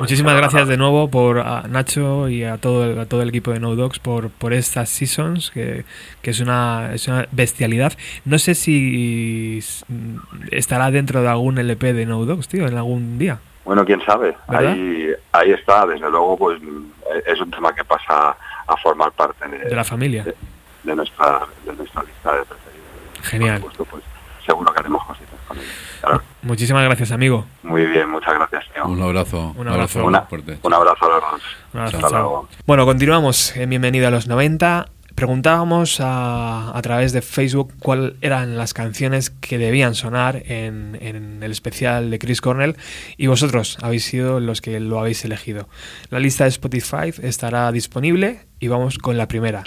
[0.00, 3.50] Muchísimas gracias de nuevo por a Nacho y a todo el, a todo el equipo
[3.50, 5.84] de No Dogs por, por estas seasons, que,
[6.22, 7.92] que es, una, es una bestialidad.
[8.24, 9.60] No sé si
[10.50, 13.40] estará dentro de algún LP de No Dogs, tío, en algún día.
[13.62, 14.34] Bueno, quién sabe.
[14.48, 16.58] Ahí, ahí está, desde luego, pues
[17.26, 18.34] es un tema que pasa
[18.66, 20.24] a formar parte de, la familia.
[20.82, 23.28] De, nuestra, de nuestra lista de preferidos.
[23.28, 23.60] Genial.
[23.60, 24.02] pues,
[24.46, 26.22] seguro que haremos cositas con ellos.
[26.42, 27.44] Muchísimas gracias, amigo.
[27.62, 28.64] Muy bien, muchas gracias.
[28.84, 29.54] Un abrazo.
[29.56, 30.04] Un abrazo.
[30.04, 32.48] Un abrazo a los dos.
[32.66, 34.86] Bueno, continuamos en Bienvenido a los 90.
[35.14, 41.42] Preguntábamos a, a, través de Facebook cuáles eran las canciones que debían sonar en, en,
[41.42, 42.76] el especial de Chris Cornell
[43.18, 45.68] y vosotros habéis sido los que lo habéis elegido.
[46.08, 49.62] La lista de Spotify estará disponible y vamos con la primera.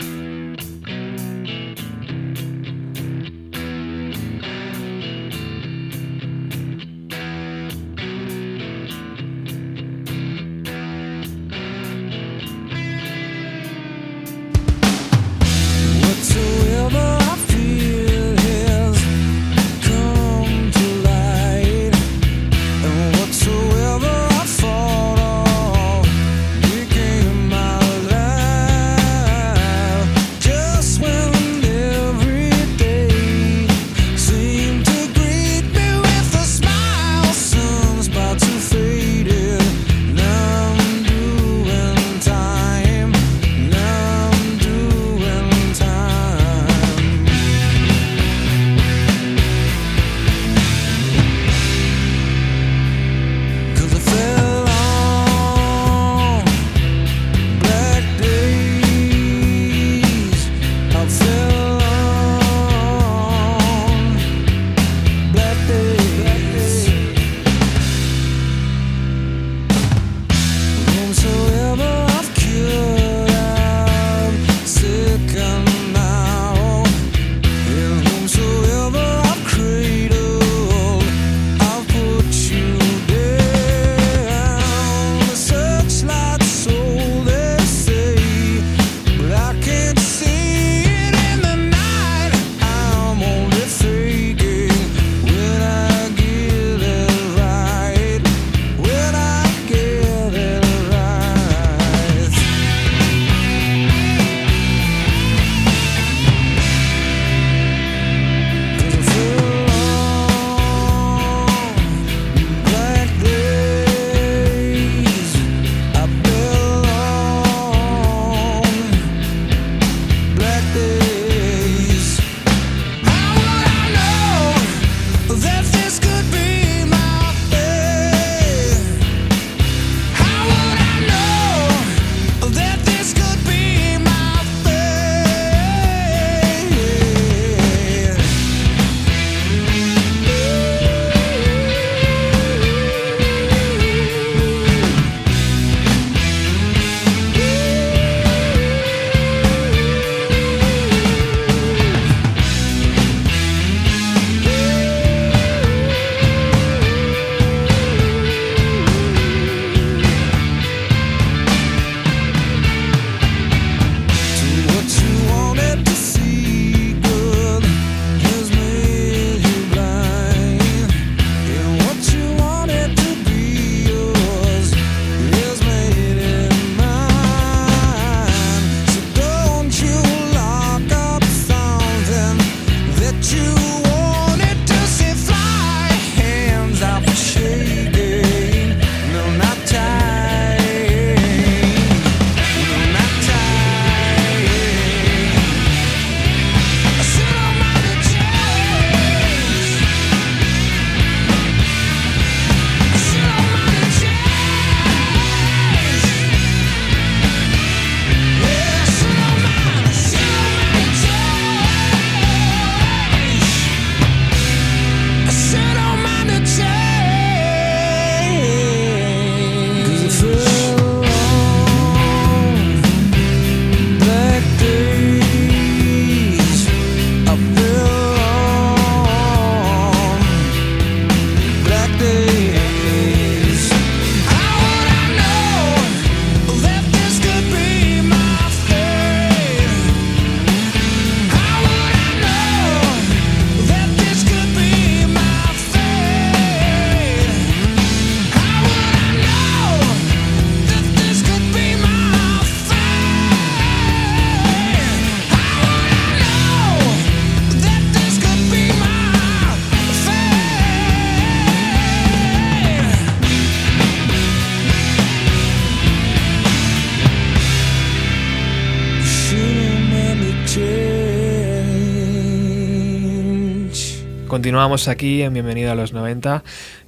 [274.64, 276.42] Continuamos aquí en Bienvenido a los 90.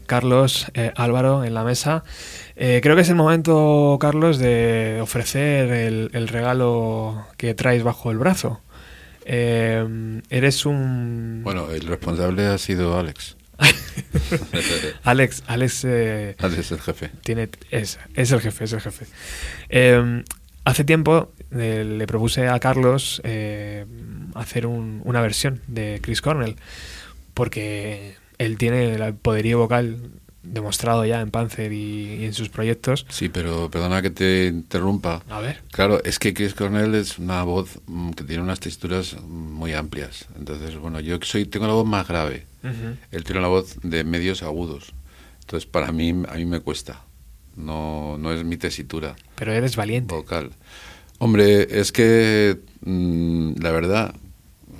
[0.05, 2.05] Carlos, eh, Álvaro en la mesa.
[2.55, 8.17] Eh, creo que es el momento, Carlos, de ofrecer el, regalo que traes bajo el
[8.17, 8.61] brazo.
[9.25, 11.41] Eh, eres un...
[11.43, 13.35] Bueno, el responsable ha sido Alex.
[15.03, 17.11] Alex, Alex, Alex es el jefe.
[17.25, 19.05] Tiene, es, es el jefe, es el jefe.
[20.63, 23.21] hace tiempo le propuse a Carlos
[24.33, 26.55] hacer una versión de Chris Cornell
[27.35, 29.99] porque él tiene el poderío vocal
[30.41, 33.05] demostrado ya en Panzer y, en sus proyectos.
[33.09, 35.23] Sí, pero perdona que te interrumpa.
[35.29, 35.61] A ver.
[35.71, 40.25] Claro, es que Chris Cornell es una voz mm, que tiene unas texturas muy amplias.
[40.37, 42.45] Entonces, bueno, yo soy tengo la voz más grave.
[43.11, 44.93] Él tiene la voz de medios agudos.
[45.41, 47.03] Entonces, para mí, a mí me cuesta.
[47.55, 49.15] No, no es mi tesitura.
[49.35, 50.15] Pero eres valiente.
[50.15, 50.49] Vocal.
[51.19, 54.15] Hombre, es que mm, la verdad,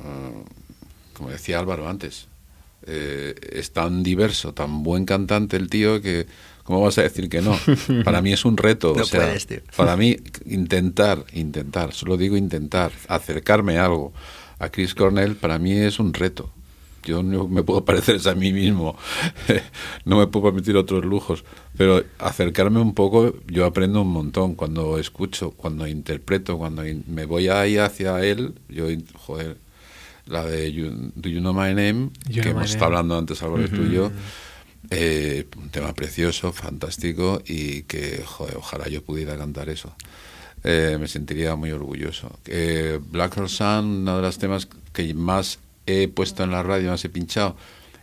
[0.04, 0.32] ah,
[1.14, 2.28] como decía Álvaro antes,
[2.88, 6.28] eh, es tan diverso, tan buen cantante el tío que
[6.66, 7.58] ¿cómo vas a decir que no?
[8.04, 8.92] Para mí es un reto.
[8.94, 9.34] o sea,
[9.78, 14.14] Para mí intentar, intentar, solo digo intentar, acercarme a algo
[14.60, 16.50] a Chris Cornell, para mí es un reto.
[17.04, 18.98] Yo no me puedo parecer a mí mismo,
[20.06, 21.44] no me puedo permitir otros lujos,
[21.78, 27.48] pero acercarme un poco, yo aprendo un montón cuando escucho, cuando interpreto, cuando me voy
[27.48, 29.58] ahí hacia él, yo, joder,
[30.26, 30.72] la de
[31.16, 34.12] Do You Know My Name, que hemos estado hablando antes algo de tuyo.
[34.92, 39.96] Eh, un tema precioso, fantástico y que, joder, ojalá yo pudiera cantar eso.
[40.64, 42.40] Eh, me sentiría muy orgulloso.
[42.46, 46.92] Eh, Black Hole Sun, uno de los temas que más he puesto en la radio,
[46.92, 47.56] más he pinchado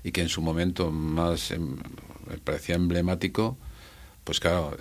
[0.05, 1.77] y que en su momento más em,
[2.29, 3.57] me parecía emblemático,
[4.25, 4.77] pues claro,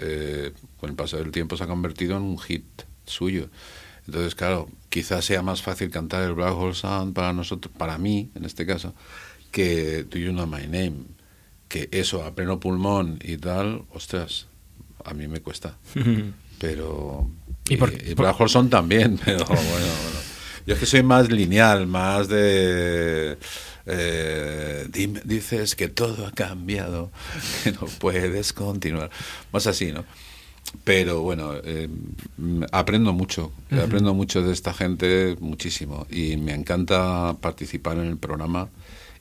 [0.79, 2.65] con el paso del tiempo se ha convertido en un hit
[3.05, 3.49] suyo.
[4.11, 8.29] Entonces, claro, quizás sea más fácil cantar el Black Hole Sound para nosotros, para mí,
[8.35, 8.93] en este caso,
[9.51, 11.05] que Do You Know My Name.
[11.69, 14.47] Que eso a pleno pulmón y tal, ostras,
[15.05, 15.77] a mí me cuesta.
[16.59, 17.31] Pero.
[17.69, 20.19] Y, por, Black Hole Sound también, pero bueno, bueno.
[20.65, 23.37] Yo es que soy más lineal, más de.
[23.85, 24.87] Eh,
[25.23, 27.13] dices que todo ha cambiado,
[27.63, 29.09] que no puedes continuar.
[29.53, 30.03] Más así, ¿no?
[30.83, 31.89] Pero bueno, eh,
[32.71, 38.69] aprendo mucho, aprendo mucho de esta gente, muchísimo, y me encanta participar en el programa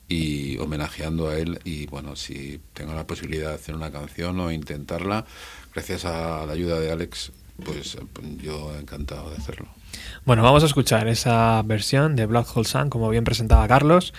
[0.07, 4.51] y homenajeando a él y bueno, si tengo la posibilidad de hacer una canción o
[4.51, 5.25] intentarla,
[5.73, 7.31] gracias a la ayuda de Alex,
[7.63, 7.97] pues
[8.41, 9.67] yo encantado de hacerlo.
[10.25, 14.13] Bueno, vamos a escuchar esa versión de Black Hole Sun, como bien presentaba Carlos,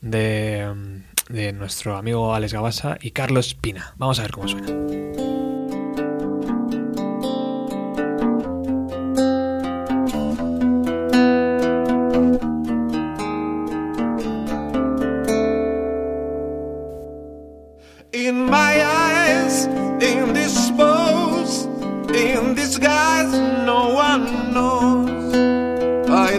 [0.00, 3.94] de, de nuestro amigo Alex Gabasa y Carlos Pina.
[3.96, 5.43] Vamos a ver cómo suena.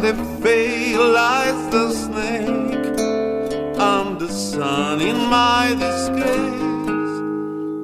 [0.07, 2.99] it lies the snake.
[3.79, 7.19] I'm the sun in my disguise.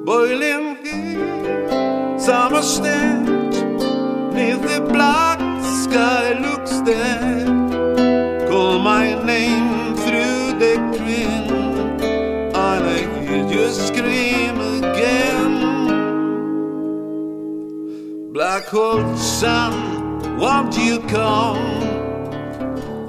[0.05, 3.55] boiling here, summer stench.
[4.36, 7.47] Neath the black sky looks dead.
[8.49, 11.49] Call my name through the green,
[12.53, 15.53] and I hear you scream again.
[18.32, 21.91] Black hole sun, won't you come?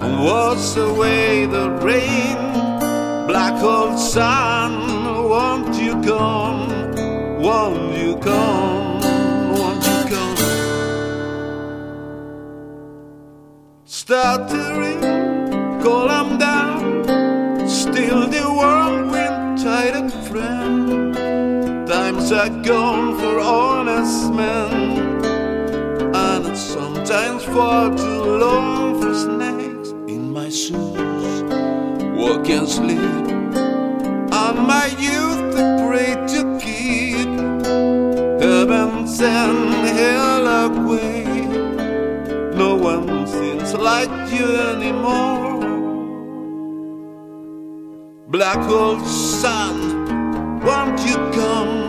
[0.02, 2.36] And wash away the rain?
[3.26, 4.72] Black old sun,
[5.28, 6.68] won't you come?
[7.40, 9.00] Won't you come?
[9.58, 10.36] Won't you come?
[13.84, 15.00] Stuttering,
[15.82, 17.68] call them down.
[17.68, 21.14] Still the whirlwind tide and friend.
[21.86, 24.92] Times are gone for honest men
[26.14, 29.71] and it's sometimes far too long for snakes
[30.52, 31.42] shoes.
[32.14, 32.98] Walk and sleep
[34.32, 37.28] on my youth to pray to keep
[38.40, 41.24] heaven send hell away.
[42.54, 45.60] No one seems like you anymore.
[48.28, 51.88] Black hole sun, won't you come?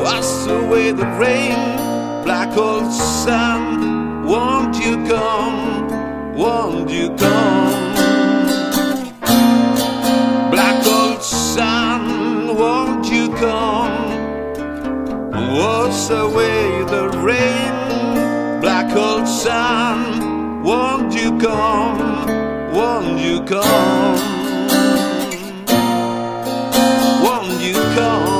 [0.00, 1.82] Wash away the rain
[2.24, 5.91] black old sun, won't you come?
[6.34, 7.94] won't you come?
[10.50, 14.10] Black old sun, won't you come?
[15.30, 18.60] Wash away the rain.
[18.60, 21.98] Black old sun, won't you come?
[22.72, 24.18] Won't you come?
[27.22, 28.31] Won't you come?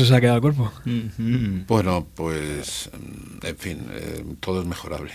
[0.00, 0.72] ¿Cómo se ha quedado el cuerpo?
[1.68, 5.10] Bueno, pues, mm, en fin, eh, todo es mejorable.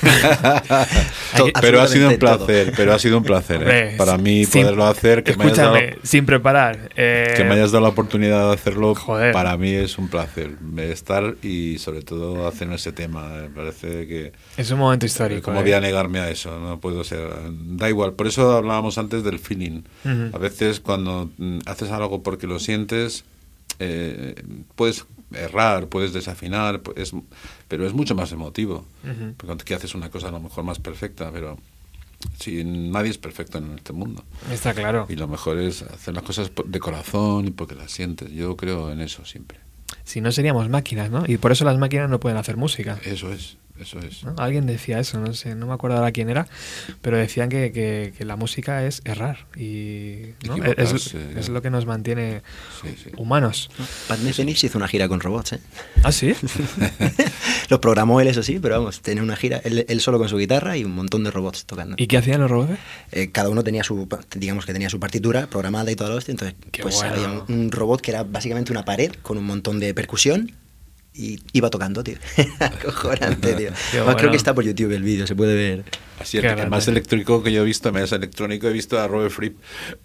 [1.60, 2.46] Pero ha sido un absolutamente todo.
[2.46, 3.56] placer, pero ha sido un placer.
[3.56, 3.60] ¿eh?
[3.60, 6.90] Hombre, Para mí sin- poderlo hacer, que me, hayas dado, Escúchame, sin preparar.
[6.96, 9.32] eh, que me hayas dado la oportunidad de hacerlo, Joder.
[9.32, 13.28] para mí es un placer eh, estar y sobre todo hacer ese tema.
[13.28, 14.32] Me parece que...
[14.56, 15.42] Es un momento histórico.
[15.42, 15.62] ¿Cómo eh.
[15.64, 16.58] voy a negarme a eso?
[16.58, 17.28] No puedo ser.
[17.76, 18.14] Da igual.
[18.14, 19.82] Por eso hablábamos antes del feeling.
[20.04, 20.30] Ujú.
[20.34, 23.24] A veces cuando mm, haces algo porque lo sientes,
[23.80, 24.34] eh,
[24.76, 27.12] puedes errar, puedes desafinar, es-
[27.68, 28.84] pero es mucho más emotivo.
[29.04, 29.34] Ujú.
[29.36, 31.58] Porque que haces una cosa a lo mejor más perfecta, pero
[32.38, 34.24] sí, nadie es perfecto en este mundo.
[34.50, 35.06] Está claro.
[35.08, 38.30] Y lo mejor es hacer las cosas de corazón y porque las sientes.
[38.30, 39.58] Yo creo en eso siempre.
[40.04, 41.24] Si no seríamos máquinas, ¿no?
[41.26, 42.98] Y por eso las máquinas no pueden hacer música.
[43.04, 44.24] Eso es, eso es.
[44.24, 44.34] ¿no?
[44.38, 46.46] Alguien decía eso, no sé, no me acuerdo ahora quién era,
[47.02, 50.56] pero decían que, que- que la música es errar y ¿no?
[50.64, 52.42] es, es lo que nos mantiene
[52.82, 53.10] Sí, sí.
[53.16, 53.70] humanos.
[54.08, 55.60] Pat Metheny hizo una gira con robots, ¿eh?
[56.02, 56.34] ¿Ah, sí?
[57.68, 60.36] Los programó él, eso sí, pero vamos, tenía una gira, él, él solo con su
[60.36, 61.94] guitarra y un montón de robots tocando.
[61.98, 62.72] ¿Y qué hacían los robots?
[63.12, 66.32] Eh, cada uno tenía su, digamos que tenía su partitura programada y todo lo hostia,
[66.32, 67.14] entonces Qué pues bueno.
[67.14, 70.52] había un, un robot que era básicamente una pared con un montón de percusión
[71.14, 72.16] y iba tocando, tío.
[72.60, 73.70] Acojonante, tío.
[73.92, 74.16] Además, bueno.
[74.16, 75.84] creo que está por YouTube el vídeo, se puede ver.
[76.18, 79.32] Así, Qué el más eléctrico que yo he visto, más electrónico, he visto a Robert
[79.32, 79.58] Fripp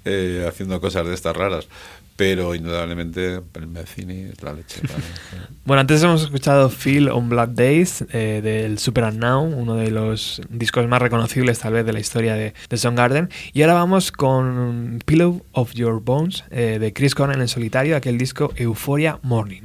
[0.05, 1.67] eh, haciendo cosas de estas raras.
[2.15, 4.81] Pero indudablemente el Mecini es la leche.
[5.65, 10.41] Bueno, antes hemos escuchado Feel on Black Days eh, del Super Unknown, uno de los
[10.47, 13.29] discos más reconocibles tal vez de la historia de, de Soundgarden.
[13.51, 18.19] Y ahora vamos con Pillow of Your Bones eh, de Chris Cornell en solitario, aquel
[18.19, 19.63] disco Euphoria Morning.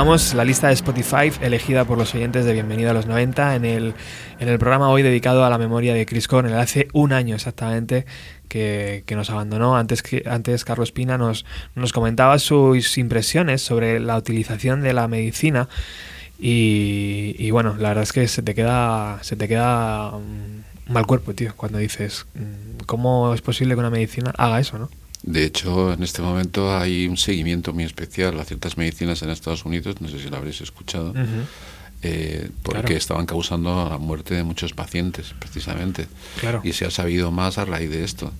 [0.00, 3.94] La lista de Spotify elegida por los oyentes de Bienvenido a los 90 en el,
[4.38, 6.54] en el programa hoy dedicado a la memoria de Chris Cornell.
[6.54, 8.06] Hace un año exactamente
[8.48, 9.76] que, nos abandonó.
[9.76, 11.44] Antes, que, antes Carlos Pina nos,
[11.74, 15.68] nos comentaba sus impresiones sobre la utilización de la medicina
[16.38, 21.34] y, bueno, la verdad es que se te queda, se te queda mm, mal cuerpo,
[21.34, 24.88] tío, cuando dices, mm, ¿cómo es posible que una medicina haga eso, no?
[25.22, 29.64] De hecho, en este momento hay un seguimiento muy especial a ciertas medicinas en Estados
[29.64, 31.12] Unidos, no sé si lo habréis escuchado,
[32.02, 36.06] eh, porque estaban causando la muerte de muchos pacientes, precisamente.
[36.40, 36.62] Claro.
[36.64, 38.32] Y se ha sabido más a raíz de esto,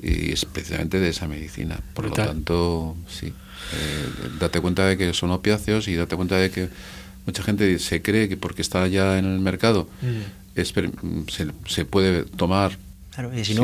[0.00, 1.80] y especialmente de esa medicina.
[1.94, 4.08] Por lo tanto, sí, eh,
[4.38, 6.68] date cuenta de que son opiáceos y date cuenta de que
[7.26, 11.28] mucha gente se cree que porque está ya en el mercado mm.
[11.66, 12.78] se, puede tomar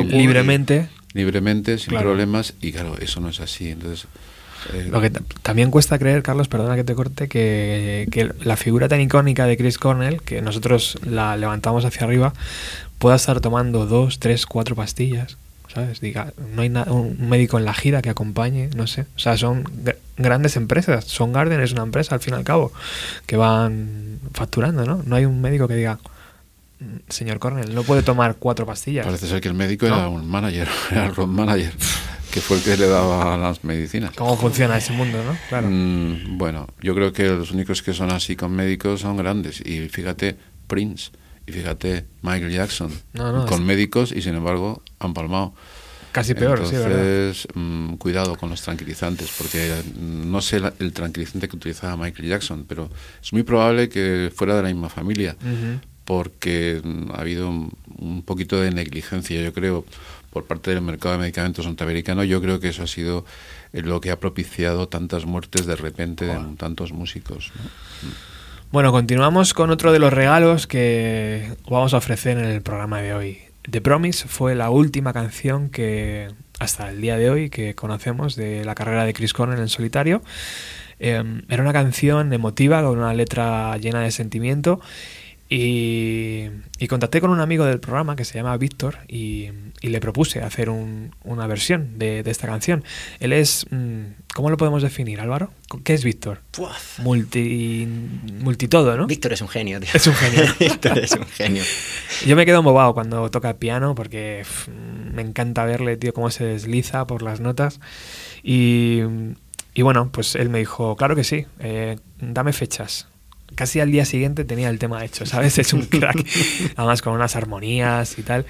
[0.09, 3.69] libremente libremente, sin problemas, y claro, eso no es así.
[3.69, 4.07] Entonces,
[4.73, 8.87] eh, Lo que también cuesta creer, Carlos, perdona que te corte, que, que, la figura
[8.87, 12.33] tan icónica de Chris Cornell, que nosotros la levantamos hacia arriba,
[12.97, 15.37] pueda estar tomando dos, tres, cuatro pastillas.
[15.73, 16.01] ¿Sabes?
[16.01, 19.01] Diga, no hay un médico en la gira que acompañe, no sé.
[19.15, 19.65] O sea, son
[20.17, 21.05] grandes empresas.
[21.05, 22.73] Son Garden es una empresa, al fin y al cabo,
[23.27, 25.03] que van facturando, ¿no?
[25.05, 25.99] No hay un médico que diga,
[27.09, 29.05] señor Cornell, no puede tomar cuatro pastillas.
[29.05, 31.73] Parece ser que el médico era un manager, era el road manager,
[32.31, 34.11] que fue el que le daba las medicinas.
[34.15, 35.37] ¿Cómo funciona ese mundo, no?
[35.49, 35.67] Claro.
[35.69, 39.61] Mm, bueno, yo creo que los únicos que son así con médicos son grandes.
[39.65, 41.11] Y fíjate, Prince,
[41.45, 42.91] y fíjate, Michael Jackson,
[43.47, 45.53] con médicos y sin embargo han palmado.
[46.11, 51.95] Casi peor, Entonces, mm, cuidado con los tranquilizantes, porque no sé el tranquilizante que utilizaba
[51.97, 52.89] Michael Jackson, pero
[53.21, 55.35] es muy probable que fuera de la misma familia
[56.09, 56.81] porque
[57.13, 59.85] ha habido un, poquito de negligencia, yo creo,
[60.31, 62.23] por parte del mercado de medicamentos norteamericano.
[62.23, 63.25] Yo creo que eso ha sido
[63.73, 67.51] eh, lo que ha propiciado tantas muertes de repente de tantos músicos.
[68.71, 73.13] Bueno, continuamos con otro de los regalos que vamos a ofrecer en el programa de
[73.13, 73.37] hoy.
[73.69, 78.65] The Promise fue la última canción que hasta el día de hoy que conocemos de
[78.65, 80.23] la carrera de Chris Cornell en solitario.
[80.97, 84.81] Em, era una canción emotiva con una letra llena de sentimiento
[85.51, 89.49] y, contacté con un amigo del programa que se llama Víctor y,
[89.81, 92.83] le propuse hacer una versión de, esta canción.
[93.19, 94.01] Él es, mm,
[94.35, 95.51] ¿cómo lo podemos definir, Álvaro?
[95.83, 96.41] ¿Qué es Víctor?
[96.99, 97.87] Multi,
[98.43, 99.07] multitodo, ¿no?
[99.07, 99.89] Víctor es un genio, tío.
[99.93, 100.43] Es un genio.
[100.59, 101.63] Víctor es un genio.
[102.27, 104.43] Yo me quedo embobado cuando toca piano porque
[105.13, 107.79] me encanta verle, tío, cómo se desliza por las notas.
[108.43, 109.01] Y,
[109.81, 113.07] bueno, pues él me dijo, claro que sí, eh, dame fechas
[113.55, 115.57] casi al día siguiente tenía el tema hecho, ¿sabes?
[115.57, 116.25] Es un crack,
[116.75, 118.45] además con unas armonías y tal.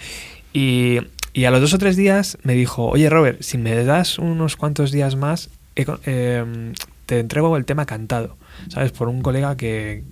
[0.54, 1.00] Y,
[1.46, 4.92] a los dos o tres días me dijo, oye Robert, si me das unos cuantos
[4.92, 6.74] días más, em,
[7.06, 8.38] te entrego el tema cantado,
[8.68, 8.92] ¿sabes?
[8.92, 10.04] Por un colega que,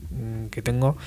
[0.63, 0.97] tengo.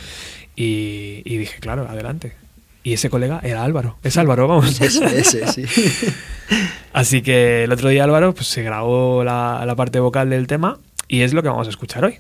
[0.57, 2.35] Y, dije, claro, adelante.
[2.83, 3.99] Y ese colega era Álvaro.
[4.03, 4.81] Es Álvaro, vamos.
[4.81, 5.65] Ese, sí.
[6.93, 10.79] Así que el otro día Álvaro pues, se grabó la, la parte vocal del tema
[11.07, 12.19] y es lo que vamos a escuchar hoy.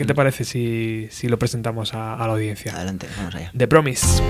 [0.00, 2.74] ¿Qué te parece si, si lo presentamos a, a la audiencia?
[2.74, 3.52] Adelante, vamos allá.
[3.54, 4.22] The Promise.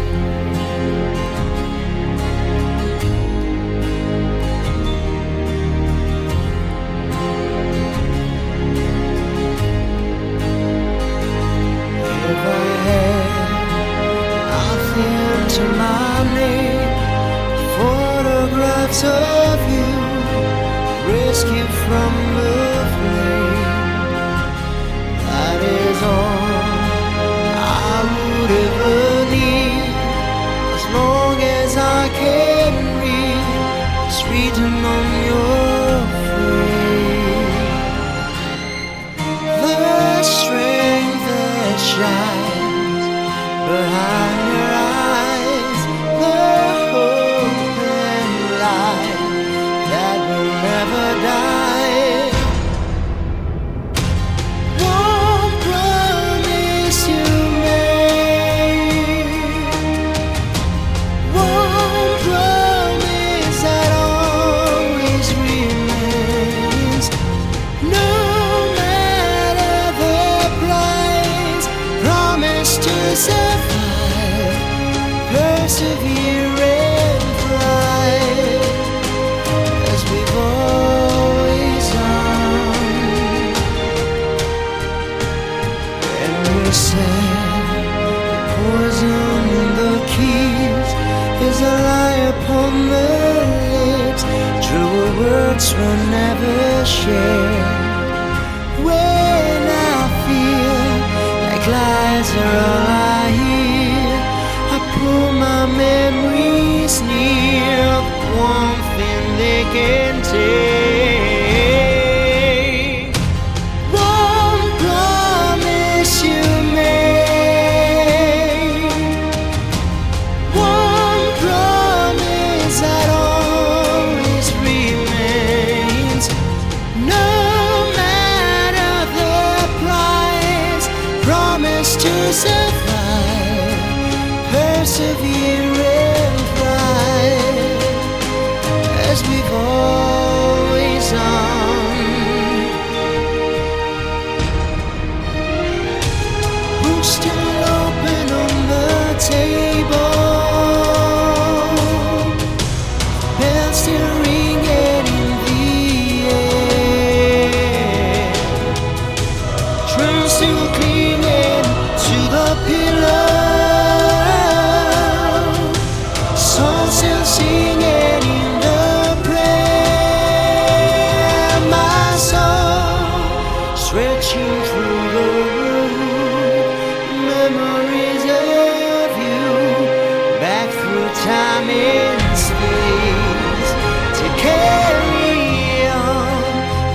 [181.24, 183.70] Time and space
[184.18, 186.40] to carry on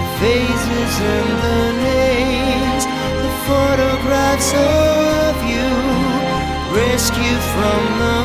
[0.02, 2.84] the phases and the names,
[3.22, 5.70] the photographs of you
[6.74, 8.25] rescued from the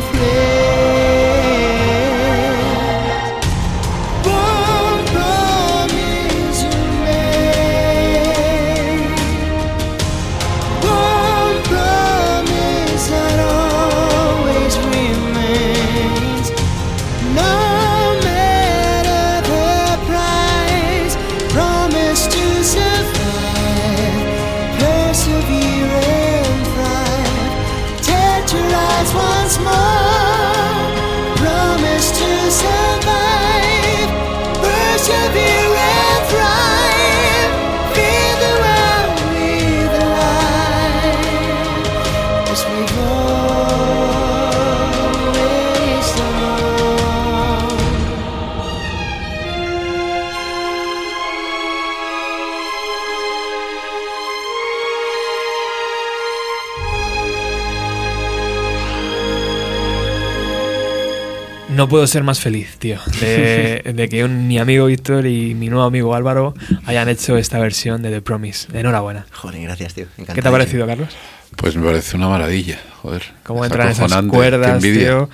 [61.80, 65.70] No puedo ser más feliz, tío, de, de que un- mi amigo Víctor y mi
[65.70, 66.52] nuevo amigo Álvaro
[66.84, 68.68] hayan hecho esta versión de The Promise.
[68.78, 69.24] Enhorabuena.
[69.32, 70.04] Joder, gracias, tío.
[70.34, 71.08] ¿Qué te ha parecido, Carlos?
[71.56, 73.22] Pues me parece una maravilla, joder.
[73.44, 75.30] Cómo Es entran esas cuerdas, tío.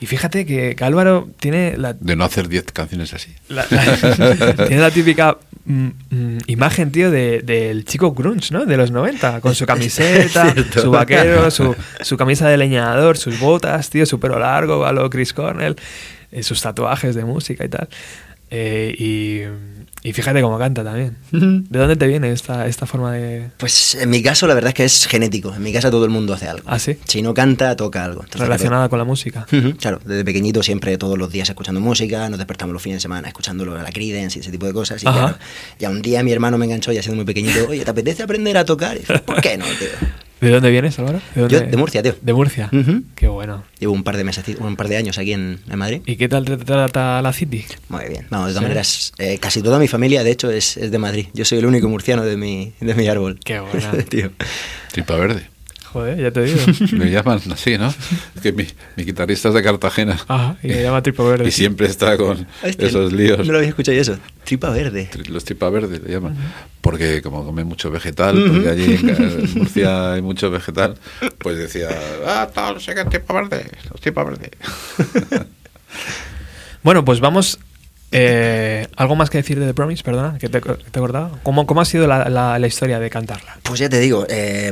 [0.00, 3.34] Y fíjate que, que Álvaro tiene la, De no hacer 10 canciones así.
[3.48, 3.64] la-
[4.66, 5.36] tiene la típica
[5.66, 8.64] mm, mm, imagen, tío, de- del chico grunge, ¿no?
[8.64, 13.90] De los 90, con su camiseta, su vaquero, su, su camisa de leñador, sus botas,
[13.90, 15.76] tío, su pelo largo, a lo Chris Cornell,
[16.32, 17.88] eh, sus tatuajes de música y tal.
[18.50, 21.16] Eh, y, y fíjate cómo canta también.
[21.30, 23.50] ¿De dónde te viene esta, esta forma de...?
[23.58, 25.54] Pues en mi caso la verdad es que es genético.
[25.54, 26.64] En mi casa todo el mundo hace algo.
[26.66, 26.96] ¿Ah, sí?
[27.06, 28.20] Si no canta, toca algo.
[28.22, 29.46] Entonces, relacionada con la música.
[29.52, 33.00] Ujú, Claro, desde pequeñito siempre todos los días escuchando música, nos despertamos los fines de
[33.02, 35.02] semana escuchándolo a la Creedence y ese tipo de cosas.
[35.02, 35.36] Y claro,
[35.78, 38.56] ya un día mi hermano me enganchó, ya siendo muy pequeñito, oye, ¿te apetece aprender
[38.56, 38.96] a tocar?
[38.96, 39.88] Y dije, ¿por qué no, tío?
[40.40, 41.20] ¿De dónde vienes, Álvaro?
[41.34, 42.14] ¿De dónde- Yo de Murcia, tío.
[42.20, 42.70] De Murcia.
[43.14, 43.62] Qué bueno.
[43.78, 46.00] Llevo un par de meses, un par de años aquí en, en Madrid.
[46.06, 47.64] ¿Y qué tal te trata la City?
[47.88, 48.26] Muy bien.
[48.30, 48.62] Vamos, de todas ¿Sí?
[48.62, 51.26] maneras, eh, casi toda mi familia, de hecho, es, es de Madrid.
[51.34, 53.38] Yo soy el único murciano de mi, de mi árbol.
[53.44, 53.92] Qué buena.
[54.08, 54.30] tío.
[54.92, 55.46] Tripa verde.
[55.92, 56.60] Joder, ya te digo.
[56.92, 57.88] Le llaman así, ¿no?
[57.88, 58.64] Es que mi,
[58.96, 60.18] mi guitarrista es de Cartagena.
[60.28, 61.48] Ajá, y le llama Tripo Verde.
[61.48, 63.44] Y siempre está con Hostia, esos líos.
[63.44, 64.16] No lo había escuchado yo eso.
[64.44, 65.08] Tripa verde.
[65.12, 66.36] Tri- Los tripa verde le llaman.
[66.80, 70.94] Porque como come mucho vegetal, porque allí en, Murcia hay mucho vegetal,
[71.38, 71.88] pues decía,
[72.26, 74.50] ah, tal, no sé qué, tripa verde, los tripa verde.
[76.82, 77.58] Bueno, pues vamos.
[78.12, 80.02] Eh, ¿Algo más que decir de The Promise?
[80.02, 81.00] Perdona, que te, te.
[81.42, 83.58] ¿Cómo, cómo ha sido la, la- la historia de cantarla?
[83.62, 84.70] Pues ya te digo, eh,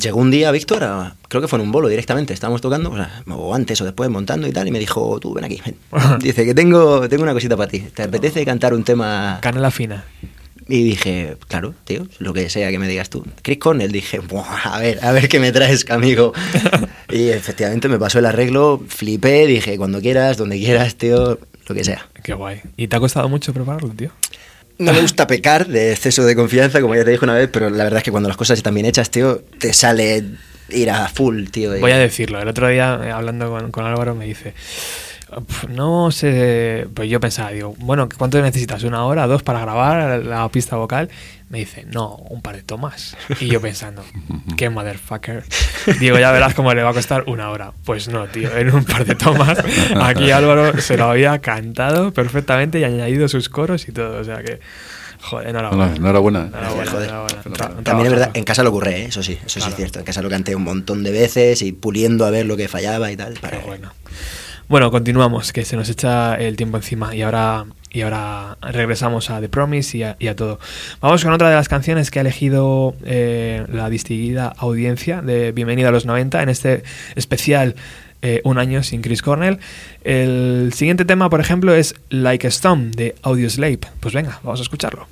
[0.00, 2.96] llegó un día Víctor, a- creo que fue en un bolo directamente, estábamos tocando, o,
[2.96, 5.76] sea, o antes o después montando y tal, y me dijo, tú ven aquí, ven.
[6.20, 9.38] Dice que tengo, tengo una cosita para ti, ¿te apetece cantar un tema?
[9.40, 10.04] Canela fina.
[10.68, 13.24] Y dije, claro, tío, lo que sea que me digas tú.
[13.42, 16.32] Chris Cornell, dije, "Buah, a ver, a ver qué me traes, amigo.
[17.10, 21.84] y efectivamente me pasó el arreglo, flipé, dije, cuando quieras, donde quieras, tío, lo que
[21.84, 22.06] sea.
[22.22, 22.60] Qué guay.
[22.76, 24.10] ¿Y te ha costado mucho prepararlo, tío?
[24.78, 27.70] No me gusta pecar de exceso de confianza, como ya te dije una vez, pero
[27.70, 30.24] la verdad es que cuando las cosas están bien hechas, tío, te sale
[30.70, 31.76] ir a full, tío.
[31.76, 32.40] y- Voy a decirlo.
[32.40, 34.54] El otro día, eh, hablando con, con Álvaro, me dice.
[35.46, 36.86] "Pf, No sé.
[36.94, 38.82] Pues yo pensaba, digo, bueno, ¿cuánto necesitas?
[38.82, 41.08] ¿Una hora, dos para grabar la pista vocal?
[41.52, 43.14] Me dice, no, un par de tomas.
[43.38, 44.02] Y yo pensando,
[44.56, 45.44] qué motherfucker.
[46.00, 47.72] Digo, ya verás cómo le va a costar una hora.
[47.84, 49.58] Pues no, tío, en un par de tomas.
[50.00, 54.18] Aquí Álvaro se lo había cantado perfectamente y añadido sus coros y todo.
[54.20, 54.60] O sea que,
[55.20, 55.94] joder, enhorabuena.
[55.94, 56.40] Enhorabuena.
[56.46, 57.08] Enhorabuena, Joder.
[57.10, 57.42] enhorabuena.
[57.42, 59.04] Tra- También es verdad, en casa lo ocurre, ¿eh?
[59.08, 59.98] eso sí, eso sí es cierto.
[59.98, 63.12] En casa lo canté un montón de veces y puliendo a ver lo que fallaba
[63.12, 63.34] y tal.
[63.42, 63.92] Pero Para, bueno.
[64.68, 69.40] Bueno, continuamos, que se nos echa el tiempo encima y ahora, y ahora regresamos a
[69.40, 70.58] The Promise y a, todo.
[71.00, 75.88] Vamos con otra de las canciones que ha elegido eh, la distinguida audiencia de Bienvenido
[75.88, 76.82] a los 90 en este
[77.14, 77.76] especial
[78.22, 79.58] eh, Un año sin Chris Cornell.
[80.04, 83.80] El siguiente tema, por ejemplo, es Like a Stone de Audioslave.
[84.00, 85.08] Pues venga, vamos a escucharlo.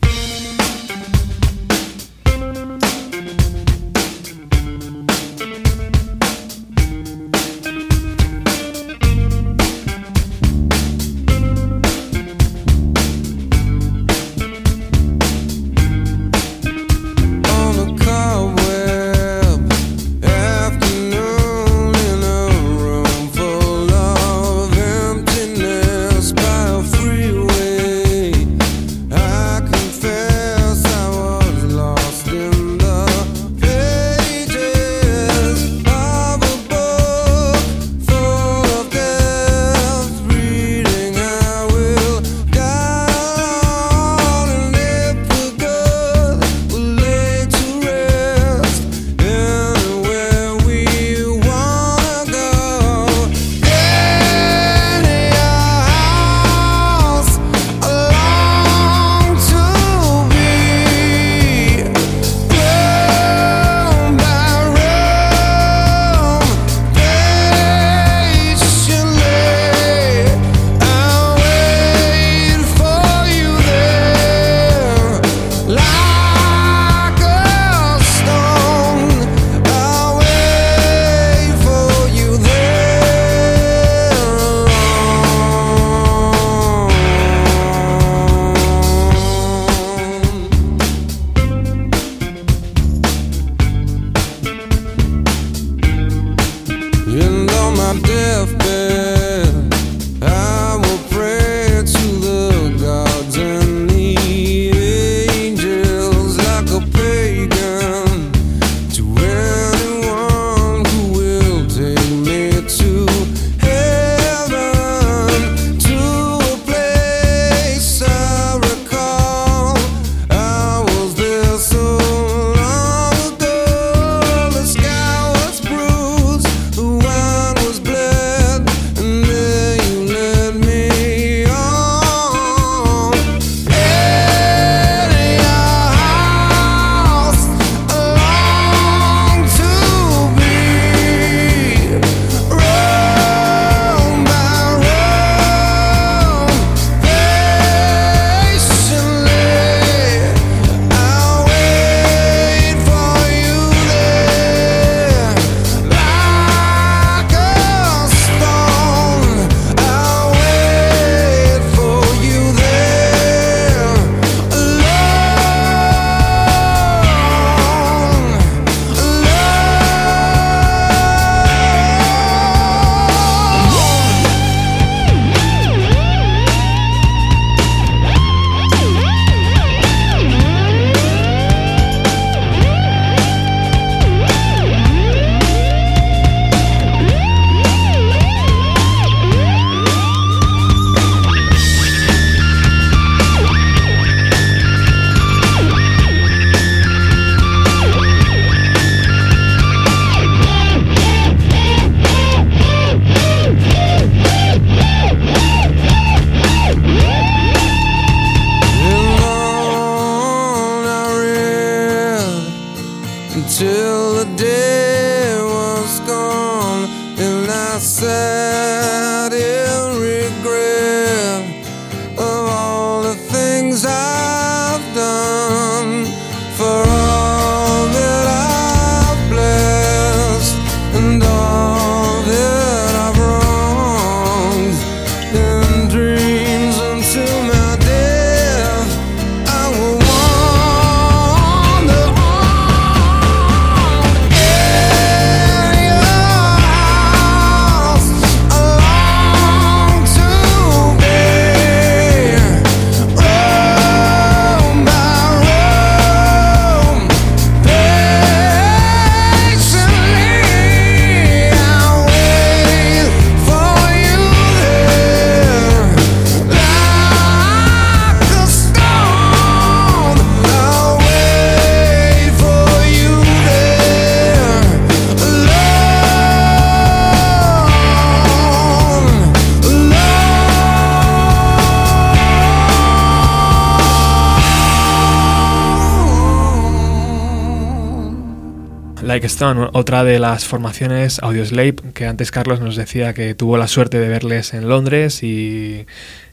[289.40, 293.98] Stone, otra de las formaciones Audioslave, que antes Carlos nos decía que tuvo la suerte
[293.98, 295.86] de verles en Londres y,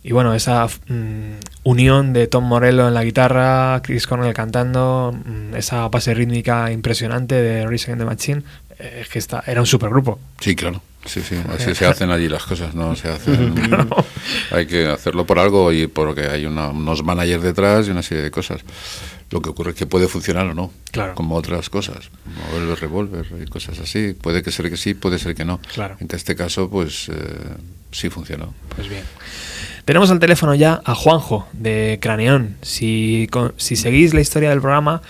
[0.03, 5.55] y bueno, esa mm, unión de Tom Morello en la guitarra, Chris Cornell cantando, mm,
[5.55, 8.43] esa base rítmica impresionante de Rise Against the Machine,
[8.79, 10.19] eh, que está, era un supergrupo.
[10.41, 10.81] Sí, claro.
[11.05, 12.93] Sí, sí, así se hacen allí las cosas, ¿no?
[12.97, 13.55] Se hacen,
[14.51, 18.21] Hay que hacerlo por algo y porque hay una- unos managers detrás y una serie
[18.25, 18.59] de cosas.
[19.29, 21.13] Lo que ocurre es que puede funcionar o no, Claro.
[21.15, 24.13] como otras cosas, como el revólver y cosas así.
[24.13, 25.59] Puede que ser que sí, puede ser que no.
[25.73, 25.97] Claro.
[25.99, 27.13] En este caso, pues eh,
[27.91, 28.53] sí funcionó.
[28.75, 29.03] Pues bien.
[29.83, 32.55] Tenemos al teléfono ya a Juanjo de Craneón.
[32.61, 35.01] Si, con- si seguís la historia del programa,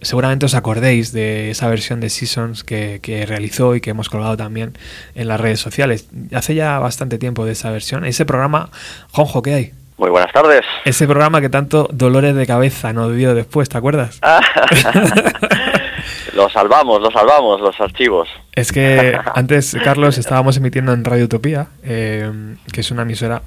[0.00, 4.36] seguramente os acordéis de esa versión de Seasons que, que realizó y que hemos colgado
[4.36, 4.76] también
[5.14, 6.06] en las redes sociales.
[6.32, 8.04] Hace ya bastante tiempo de esa versión.
[8.04, 8.70] Ese programa,
[9.12, 9.72] Juanjo, ¿qué hay?
[10.02, 10.62] Muy buenas tardes.
[10.84, 14.18] Ese programa que tanto dolores de cabeza nos dio después, ¿te acuerdas?
[16.34, 18.28] lo salvamos, lo salvamos, los archivos.
[18.56, 22.28] Es que antes, Carlos, estábamos emitiendo en Radio Utopía, eh,
[22.72, 23.42] que es una emisora,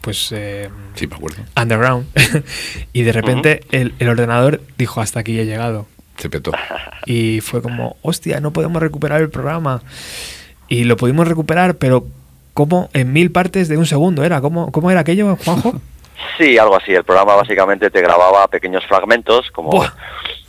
[0.00, 1.42] pues, eh, Sí, me acuerdo.
[1.60, 2.06] underground,
[2.94, 5.86] y de repente el, el ordenador dijo, hasta aquí he llegado.
[6.16, 6.52] Se petó.
[7.04, 9.82] Y fue como, hostia, no podemos recuperar el programa.
[10.66, 12.06] Y lo pudimos recuperar, pero
[12.60, 12.90] ¿cómo?
[12.92, 14.42] En mil partes de un segundo era.
[14.42, 15.74] ¿Cómo, cómo era aquello, Juanjo?
[16.36, 16.92] Sí, algo así.
[16.92, 19.88] El programa básicamente te grababa pequeños fragmentos, como Buah.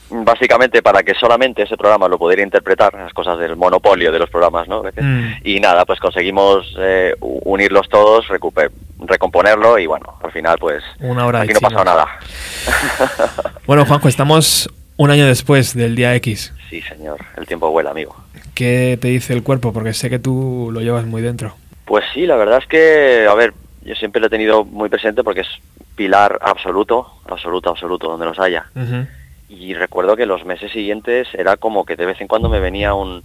[0.10, 4.30] básicamente para que solamente ese programa lo pudiera interpretar, las cosas del monopolio de los
[4.30, 4.84] programas, ¿no?
[4.84, 5.36] Mm.
[5.46, 8.26] Y nada, pues conseguimos eh, unirlos todos,
[9.00, 11.86] recomponerlo y bueno, al final pues Una hora aquí no chinos.
[11.86, 12.06] nada.
[13.66, 16.54] Bueno, Juanjo, estamos un año después del día X.
[16.70, 18.14] sí, señor, el tiempo vuela, amigo.
[18.54, 19.72] ¿Qué te dice el cuerpo?
[19.72, 21.56] Porque sé que tú lo llevas muy dentro.
[21.92, 25.26] Pues sí, la verdad es que, a ver, yo siempre lo he tenido muy presente
[25.26, 25.50] porque es
[25.94, 28.66] pilar absoluto, absoluto, absoluto, donde los haya.
[29.50, 32.94] Y recuerdo que los meses siguientes era como que de vez en cuando me venía
[32.94, 33.22] un,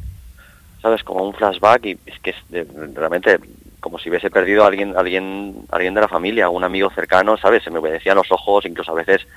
[0.82, 1.04] ¿sabes?
[1.04, 3.38] Como un flashback y es que es de- realmente
[3.78, 7.62] como si hubiese perdido a alguien, alguien, alguien de la familia, un amigo cercano, ¿sabes?
[7.62, 9.28] Se me obedecían los ojos, incluso a veces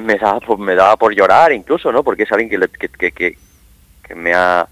[0.00, 2.04] me daba, por- me daba por llorar incluso, ¿no?
[2.04, 3.36] Porque es alguien que, le- que, que, que,
[4.06, 4.68] que me ha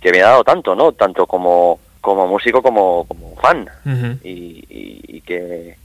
[0.00, 0.90] que me ha dado tanto, ¿no?
[0.90, 3.66] Tanto como, como músico como, como fan
[4.22, 4.28] y,
[4.68, 5.76] y- y que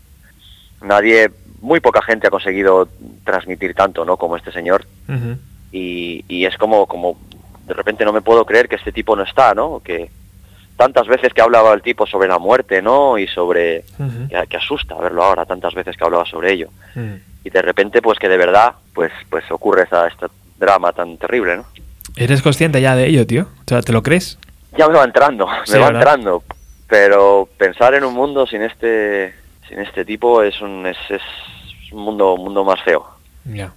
[0.82, 2.90] nadie, muy poca gente ha conseguido
[3.24, 4.18] transmitir tanto, ¿no?
[4.18, 4.86] Como este señor
[5.72, 7.18] y, y es como, como
[7.66, 9.80] de repente no me puedo creer que este tipo no está, ¿no?
[9.84, 10.10] Que
[10.76, 13.18] tantas veces que hablaba el tipo sobre la muerte, ¿no?
[13.18, 13.84] Y sobre
[14.30, 16.70] que, que asusta verlo ahora, tantas veces que hablaba sobre ello
[17.44, 20.26] y de repente pues que de verdad pues pues ocurre esta, este
[20.60, 21.66] drama tan terrible, ¿no?
[22.16, 23.44] ¿Eres consciente ya de ello, tío?
[23.44, 24.40] O sea, ¿te lo crees?
[24.78, 25.96] Ya me va entrando, me va ¿verdad?
[26.02, 26.44] entrando,
[26.88, 29.34] pero pensar en un mundo sin este
[29.68, 31.22] sin este tipo es un es, es
[31.92, 33.06] un mundo un mundo más feo,
[33.46, 33.72] Ya.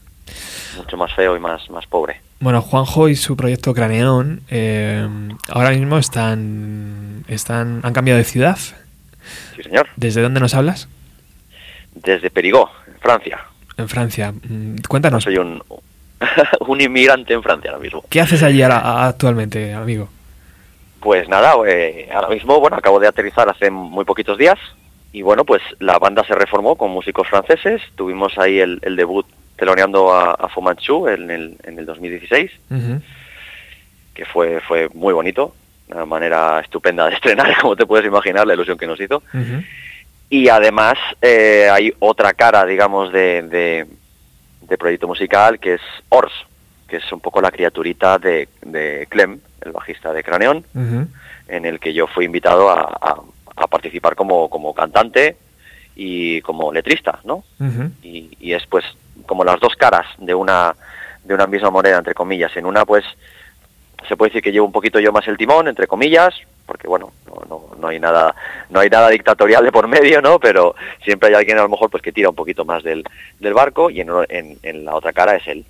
[0.77, 2.21] mucho más feo y más más pobre.
[2.41, 5.07] Bueno, Juanjo y su proyecto Craneón eh,
[5.51, 8.57] ahora mismo están, están, han cambiado de ciudad.
[8.57, 9.89] Sí, señor.
[9.97, 10.89] ¿Desde dónde nos hablas?
[11.95, 13.41] Desde Perigó, en Francia.
[13.77, 14.33] En Francia.
[14.33, 15.63] Mm, No Cuéntanos, soy un
[16.67, 18.03] un inmigrante en Francia ahora mismo.
[18.09, 20.09] ¿qué haces allí ahora- actualmente, amigo?
[21.01, 24.59] Pues nada, eh, ahora mismo, bueno, acabo de aterrizar hace muy poquitos días
[25.13, 27.81] y bueno, pues la banda se reformó con músicos franceses.
[27.97, 29.27] Tuvimos ahí el, el debut
[29.57, 33.01] teloneando a, a Fu Manchu en el, en el 2016, Ujú.
[34.15, 35.55] que fue, fue muy bonito,
[35.89, 39.23] una manera estupenda de estrenar, como te puedes imaginar, la ilusión que nos hizo.
[40.29, 43.87] Y además eh, hay otra cara, digamos, de, de,
[44.63, 45.81] de proyecto musical que es
[46.11, 46.33] Ors,
[46.91, 50.65] que es un poco la criaturita de, de Clem, el bajista de Craneón,
[51.49, 53.21] en el que yo fui invitado a, a-
[53.57, 55.37] a participar como, como cantante
[55.97, 57.45] y como letrista, ¿no?
[58.03, 58.85] Y, y es pues
[59.27, 60.75] como las dos caras de una
[61.25, 62.57] de una misma moneda, entre comillas.
[62.57, 63.05] En una pues
[64.09, 66.35] se puede decir que llevo un poquito yo más el timón, entre comillas,
[66.65, 68.35] porque bueno, no, no, no hay nada
[68.71, 70.39] no hay nada dictatorial de por medio, ¿no?
[70.41, 70.75] Pero
[71.05, 73.05] siempre hay alguien a lo mejor pues que tira un poquito más del,
[73.39, 75.67] del barco y en, uno- en, en la otra cara es él.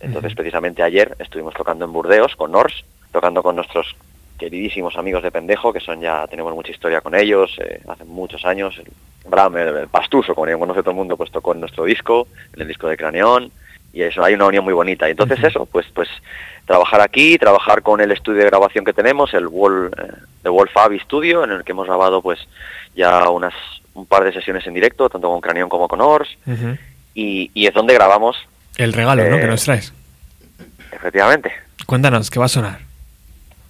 [0.00, 3.96] Entonces precisamente ayer estuvimos tocando en Burdeos con Nors, tocando con nuestros
[4.38, 8.44] queridísimos amigos de Pendejo, que son ya, tenemos mucha historia con ellos, eh, hace muchos
[8.44, 8.92] años, el
[9.28, 12.28] Bram, el, el Pastuso, como ya conoce todo el mundo, pues tocó en nuestro disco,
[12.54, 13.50] en el disco de Craneón,
[13.92, 15.08] y eso, hay una unión muy bonita.
[15.08, 16.08] Y entonces eso, pues pues
[16.66, 20.68] trabajar aquí, trabajar con el estudio de grabación que tenemos, el Wall, eh, The Wall
[20.68, 22.38] Fab Studio, en el que hemos grabado pues
[22.94, 23.54] ya unas
[23.94, 26.28] un par de sesiones en directo, tanto con Craneón como con Ors,
[27.14, 28.36] y, y es donde grabamos,
[28.78, 29.36] El regalo, ¿no?
[29.36, 29.92] Eh, Que nos traes.
[30.92, 31.52] efectivamente.
[31.86, 32.78] Cuéntanos, ¿qué va a sonar?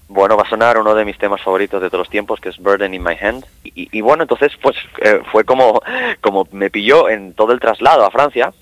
[0.08, 2.56] Bueno, va a sonar uno de mis temas favoritos de todos los tiempos, que es
[2.58, 3.44] Burden in My Hand.
[3.64, 5.82] Y, y bueno, entonces pues eh, fue como,
[6.20, 8.52] como me pilló en todo el traslado a Francia.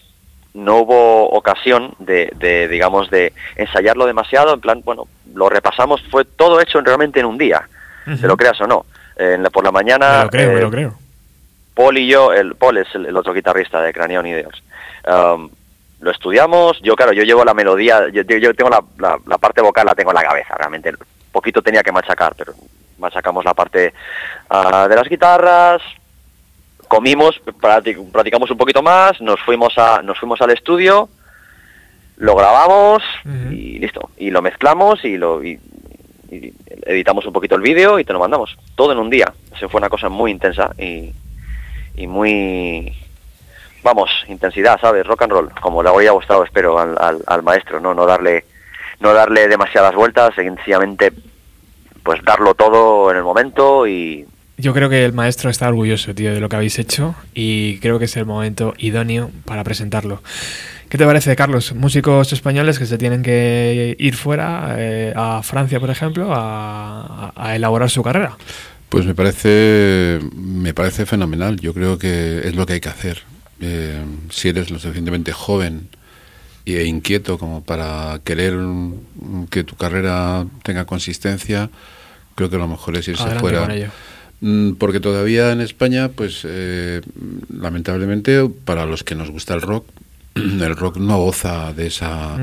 [0.55, 4.55] No hubo ocasión de, de, digamos, de ensayarlo demasiado.
[4.55, 7.69] En plan, bueno, lo repasamos, fue todo hecho realmente en un día,
[8.05, 8.87] te lo creas o no.
[9.17, 10.19] En la- por la mañana...
[10.19, 10.99] Me lo creo, me eh, lo creo.
[11.75, 14.55] Paul y yo, el Paul es el, el otro guitarrista de Cranion Ideas.
[15.07, 15.51] Um,
[16.01, 19.61] lo estudiamos, yo claro, yo llevo la melodía, yo, yo- tengo la, la- la parte
[19.63, 20.93] vocal, la tengo en la cabeza, realmente.
[21.33, 22.53] Poquito tenía que machacar, pero
[22.99, 23.93] machacamos la parte
[24.51, 25.83] ah, de las guitarras,
[26.89, 31.09] comimos, practic- practicamos un poquito más, nos fuimos a, nos fuimos al estudio,
[32.19, 33.03] lo grabamos
[33.53, 35.59] y listo, y lo mezclamos y lo y-
[36.31, 36.53] y
[36.87, 39.33] editamos un poquito el vídeo y te lo mandamos, todo en un día.
[39.55, 41.13] Eso fue una cosa muy intensa y,
[41.97, 42.95] y muy
[43.87, 47.81] vamos intensidad sabes rock and roll como le habría gustado espero al, al, al maestro
[47.81, 48.45] no no darle
[49.01, 51.13] no darle demasiadas vueltas sencillamente
[52.03, 54.27] pues darlo todo en el momento y
[54.59, 57.99] Yo creo que el maestro está orgulloso, tío, de lo que habéis hecho y creo
[57.99, 60.23] que es el momento idóneo para presentarlo.
[60.89, 61.75] ¿Qué te parece, Carlos?
[61.75, 66.41] Músicos españoles que se tienen que ir fuera, eh, a Francia, por ejemplo, a,
[67.27, 68.37] a- a elaborar su carrera.
[68.89, 71.59] Pues me parece, me parece fenomenal.
[71.61, 73.25] Yo creo que es lo que hay que hacer.
[73.61, 75.89] Eh, si eres lo suficientemente joven
[76.67, 78.55] e inquieto como para querer
[79.51, 81.71] que tu carrera tenga consistencia,
[82.35, 83.61] creo que lo mejor es irse Adelante fuera.
[83.63, 83.89] con ello.
[84.41, 87.01] Mm, Porque todavía en España, pues eh,
[87.53, 89.87] lamentablemente, para los que nos gusta el rock,
[90.35, 92.37] el rock no goza de esa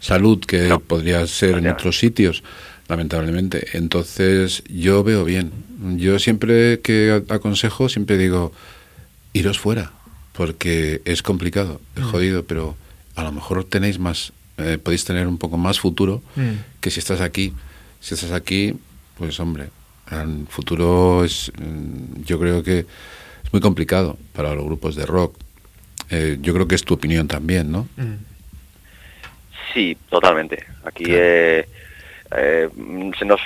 [0.00, 0.80] salud que No.
[0.80, 2.42] podría ser en otros sitios,
[2.88, 3.68] lamentablemente.
[3.78, 5.52] Entonces, yo veo bien.
[5.96, 8.52] Yo siempre que aconsejo, siempre digo,
[9.32, 9.92] iros fuera,
[10.38, 12.76] porque es complicado, es jodido, pero
[13.16, 16.52] a lo mejor tenéis más, eh, podéis tener un poco más futuro Mm.
[16.80, 17.52] que si estás aquí.
[18.00, 18.72] Si estás aquí,
[19.18, 19.70] pues hombre,
[20.12, 22.78] el futuro es, mm, yo creo que
[23.44, 25.34] es muy complicado para los grupos de rock.
[26.08, 27.88] Eh, yo creo que es tu opinión también, ¿no?
[27.96, 28.14] Mm.
[29.74, 31.18] sí totalmente aquí Claro.
[31.20, 31.68] eh,
[32.36, 32.68] eh,
[33.18, 33.40] se nos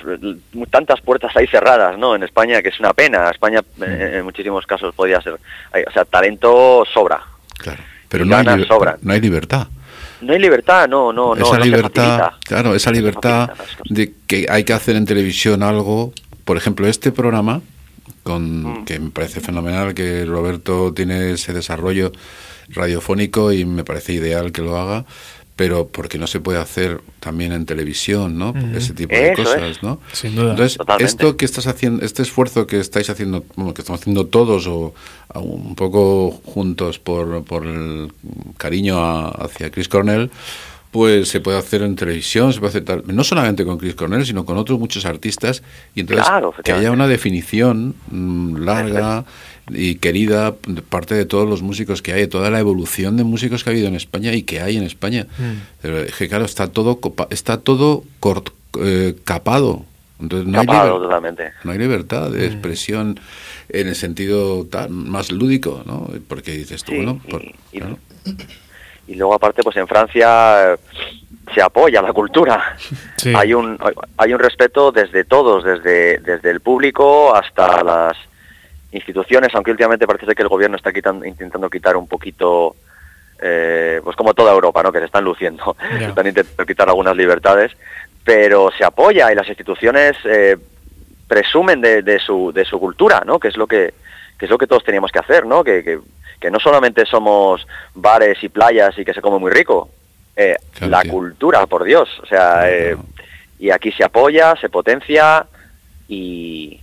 [0.70, 4.66] tantas puertas hay cerradas no en España que es una pena España eh, en muchísimos
[4.66, 5.36] casos podría ser
[5.72, 7.20] hay- o sea talento sobra
[7.58, 7.82] Claro.
[8.08, 8.96] Pero no hay, sobran.
[9.02, 9.68] no hay libertad.
[10.20, 13.50] no hay libertad no no no esa no libertad, claro, esa libertad
[13.88, 16.12] de que hay que hacer en televisión algo.
[16.44, 17.60] Por ejemplo, este programa,
[18.24, 18.84] con Mm.
[18.84, 22.10] que me parece fenomenal que Roberto tiene ese desarrollo
[22.68, 25.04] radiofónico y me parece ideal que lo haga,
[25.56, 28.54] pero porque no se puede hacer también en televisión, ¿no?
[28.74, 29.82] Ese tipo de Eso cosas, es.
[29.82, 30.00] ¿no?
[30.12, 30.52] Sin duda.
[30.52, 31.04] Entonces, Totalmente.
[31.04, 34.94] esto que estás haciendo, este esfuerzo que estáis haciendo, bueno, que estamos haciendo todos o
[35.28, 38.12] a- un poco juntos por, por el
[38.56, 40.30] cariño a- hacia Chris Cornell,
[40.90, 44.26] pues se puede hacer en televisión, se puede hacer tal- no solamente con Chris Cornell,
[44.26, 45.62] sino con otros muchos artistas,
[45.94, 49.24] y entonces Claro, que haya una definición mm, larga
[49.70, 53.24] y querida de parte de todos los músicos que hay, de toda la evolución de
[53.24, 55.26] músicos que ha habido en España y que hay en España.
[55.38, 55.52] Mm.
[55.80, 56.98] Pero es que claro, está todo
[57.30, 59.84] está todo cort- eh, capado.
[60.20, 62.32] Entonces no hay, Capado liber- totalmente no hay libertad Mm.
[62.32, 63.20] de expresión
[63.68, 66.08] en el sentido más lúdico, ¿no?
[66.28, 67.98] Porque dices tú, Sí, bueno, y- por- y- claro.
[69.08, 70.76] y luego aparte pues en Francia eh,
[71.54, 72.76] se apoya la cultura
[73.16, 73.32] Sí.
[73.34, 73.78] hay un
[74.16, 78.16] hay un respeto desde todos desde desde el público hasta las
[78.92, 82.76] instituciones aunque últimamente parece que el gobierno está quitando, intentando quitar un poquito
[83.40, 86.08] eh, pues como toda Europa no que se están luciendo Ya.
[86.08, 87.72] están intentando quitar algunas libertades
[88.24, 90.56] pero se apoya y las instituciones eh,
[91.26, 93.94] presumen de, de su de su cultura no que es lo que
[94.38, 95.98] que es lo que todos teníamos que hacer no que, que,
[96.40, 99.88] que no solamente somos bares y playas y que se come muy rico
[100.36, 101.12] eh, Claro, la tío.
[101.12, 103.04] cultura por Dios o sea eh, claro.
[103.58, 105.46] y aquí se apoya se potencia
[106.08, 106.78] y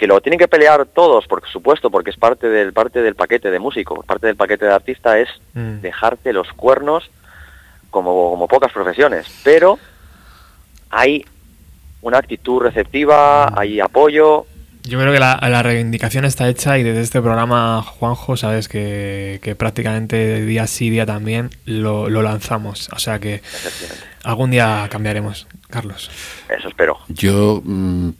[0.00, 3.50] que lo tienen que pelear todos por supuesto porque es parte del parte del paquete
[3.50, 5.80] de músico parte del paquete de artista es Mm.
[5.82, 7.10] dejarte los cuernos
[7.90, 9.78] como, como pocas profesiones pero
[10.88, 11.24] hay
[12.00, 14.46] una actitud receptiva hay apoyo
[14.84, 19.38] Yo creo que la, la reivindicación está hecha y desde este programa, Juanjo, sabes que,
[19.42, 22.88] que prácticamente día sí, día también lo, lo lanzamos.
[22.96, 23.42] O sea que
[24.24, 26.10] algún día cambiaremos, Carlos.
[26.48, 28.10] eso espero Yo, mm,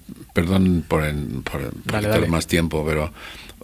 [0.40, 2.26] perdón por, en- por, por Dale, quitar dale.
[2.28, 3.12] más tiempo, pero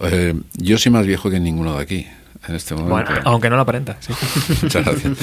[0.03, 2.07] eh, yo soy más viejo que ninguno de aquí
[2.49, 2.95] en este momento.
[3.13, 4.13] Bueno, aunque no lo aparenta, sí.
[4.63, 5.19] Muchas gracias.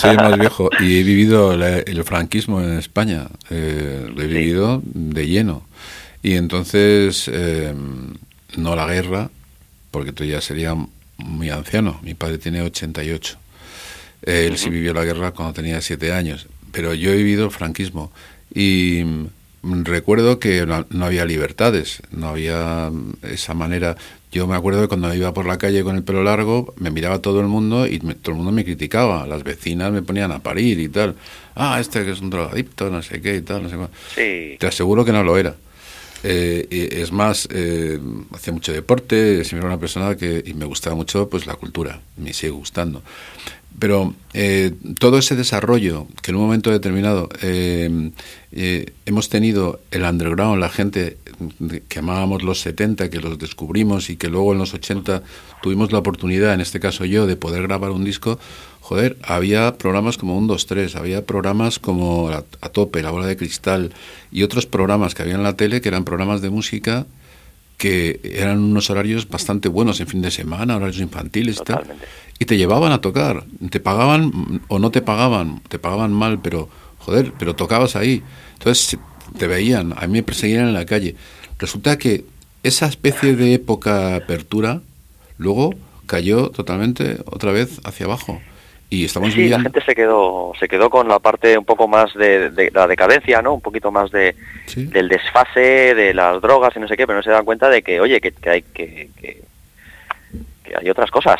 [0.00, 3.26] Soy más viejo y he vivido la- el franquismo en España.
[3.50, 5.66] eh, lo he vivido de lleno.
[6.22, 7.74] Y entonces, eh,
[8.56, 9.30] no la guerra,
[9.90, 10.74] porque tú ya sería
[11.16, 11.98] muy anciano.
[12.02, 13.38] Mi padre tiene 88.
[14.22, 16.46] Él sí vivió la guerra cuando tenía 7 años.
[16.72, 18.12] Pero yo he vivido el franquismo.
[18.54, 19.02] Y,
[19.62, 22.90] recuerdo que no, no había libertades, no había
[23.22, 23.96] esa manera.
[24.32, 27.18] Yo me acuerdo de cuando iba por la calle con el pelo largo, me miraba
[27.18, 29.26] todo el mundo y me- todo el mundo me criticaba.
[29.26, 31.16] Las vecinas me ponían a parir y tal.
[31.56, 33.90] Ah, este que es un drogadicto, no sé qué y tal, no sé cuál.
[34.14, 34.56] Sí.
[34.58, 35.56] Te aseguro que no lo era.
[36.22, 37.98] Eh, es más, eh,
[38.34, 42.00] hacía mucho deporte, siempre era una persona que y me gustaba mucho pues la cultura,
[42.18, 43.02] me sigue gustando.
[43.80, 48.10] Pero eh, todo ese desarrollo que en un momento determinado eh,
[48.52, 51.16] eh, hemos tenido el underground, la gente
[51.88, 55.22] que amábamos los 70, que los descubrimos y que luego en los 80
[55.62, 58.38] tuvimos la oportunidad, en este caso yo, de poder grabar un disco,
[58.82, 63.26] joder, había programas como un 2, 3, había programas como a, a tope, La Bola
[63.26, 63.94] de Cristal
[64.30, 67.06] y otros programas que había en la tele que eran programas de música
[67.80, 71.82] que eran unos horarios bastante buenos en fin de semana, horarios infantiles y tal,
[72.38, 76.68] y te llevaban a tocar, te pagaban o no te pagaban, te pagaban mal, pero
[76.98, 78.22] joder, pero tocabas ahí.
[78.58, 78.98] Entonces
[79.38, 81.16] te veían, a mí me perseguían en la calle.
[81.58, 82.26] Resulta que
[82.62, 84.82] esa especie de época apertura
[85.38, 85.74] luego
[86.04, 88.42] cayó totalmente otra vez hacia abajo.
[88.92, 92.12] Y estamos Sí, la gente se quedó, se quedó con la parte un poco más
[92.14, 93.54] de, de la decadencia, ¿no?
[93.54, 94.34] Un poquito más de,
[94.66, 94.84] Sí.
[94.86, 97.82] del desfase, de las drogas y no sé qué, pero no se dan cuenta de
[97.82, 99.42] que, oye, que, que hay que, que,
[100.64, 101.38] que hay otras cosas.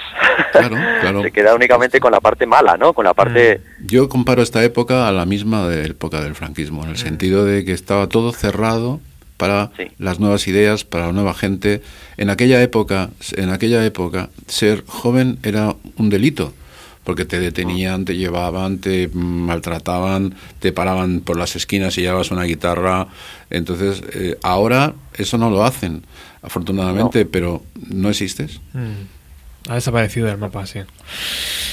[0.52, 1.22] Claro, claro.
[1.22, 2.92] se queda únicamente con la parte mala, ¿no?
[2.92, 3.60] Con la parte...
[3.84, 7.64] Yo comparo esta época a la misma de época del franquismo, en el sentido de
[7.64, 9.00] que estaba todo cerrado
[9.36, 9.90] para Sí.
[9.98, 11.80] las nuevas ideas, para la nueva gente.
[12.16, 16.52] En aquella época, en aquella época, ser joven era un delito,
[17.04, 22.30] porque te detenían, te llevaban, te mm, maltrataban, te paraban por las esquinas y llevabas
[22.30, 23.06] una guitarra.
[23.50, 26.02] Entonces, eh, ahora eso no lo hacen,
[26.42, 28.60] afortunadamente, pero no existes.
[28.74, 29.68] Mm.
[29.68, 30.80] Ha desaparecido del mapa, sí.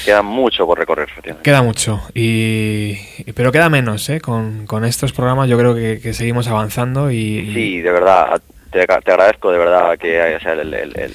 [0.04, 1.42] Queda mucho por recorrer, efectivamente.
[1.42, 4.20] Queda mucho, y, y- pero queda menos, ¿eh?
[4.20, 8.40] Con, con estos programas yo creo que, que seguimos avanzando y, y- Sí, de verdad,
[8.70, 11.14] te, te agradezco de verdad que o sea, el- el- el-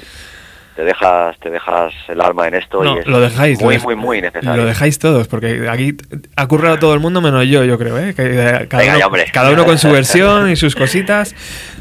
[0.75, 3.61] te dejas te dejas el alma en esto No, y es lo dejáis.
[3.61, 4.55] muy, lo dej- muy, muy necesario.
[4.61, 5.95] Lo dejáis todos, porque aquí
[6.35, 8.13] ha currado todo el mundo menos yo, yo creo, ¿eh?
[8.15, 11.35] Que, eh, cada, Venga, uno, cada uno con su versión y sus cositas.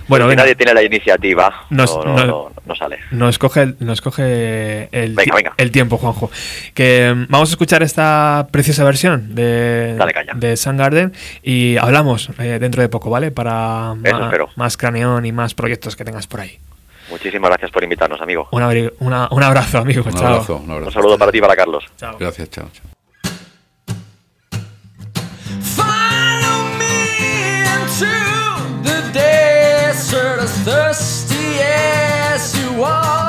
[0.09, 2.99] Bueno, venga, nadie tiene la iniciativa, Nos- no, no, no- no sale.
[3.13, 5.53] nos coge, el- nos coge el, Venga, venga.
[5.57, 6.31] el tiempo, Juanjo.
[6.75, 9.97] Que mm, vamos a escuchar esta preciosa versión de,
[10.35, 11.13] de Sun Garden
[11.43, 13.31] y hablamos eh, dentro de poco, ¿vale?
[13.31, 16.59] Para Eso más craneón y más proyectos que tengas por ahí.
[17.13, 18.49] Muchísimas gracias por invitarnos, amigo.
[18.53, 20.03] Un, abri- una- un abrazo, amigo.
[20.07, 20.27] Un Chao.
[20.29, 20.91] abrazo, un Un abrazo.
[20.93, 21.85] saludo para ti y para Carlos.
[21.99, 22.17] Chao.
[22.19, 22.87] Gracias, chao, chao.
[30.65, 33.22] Thirsty as you are.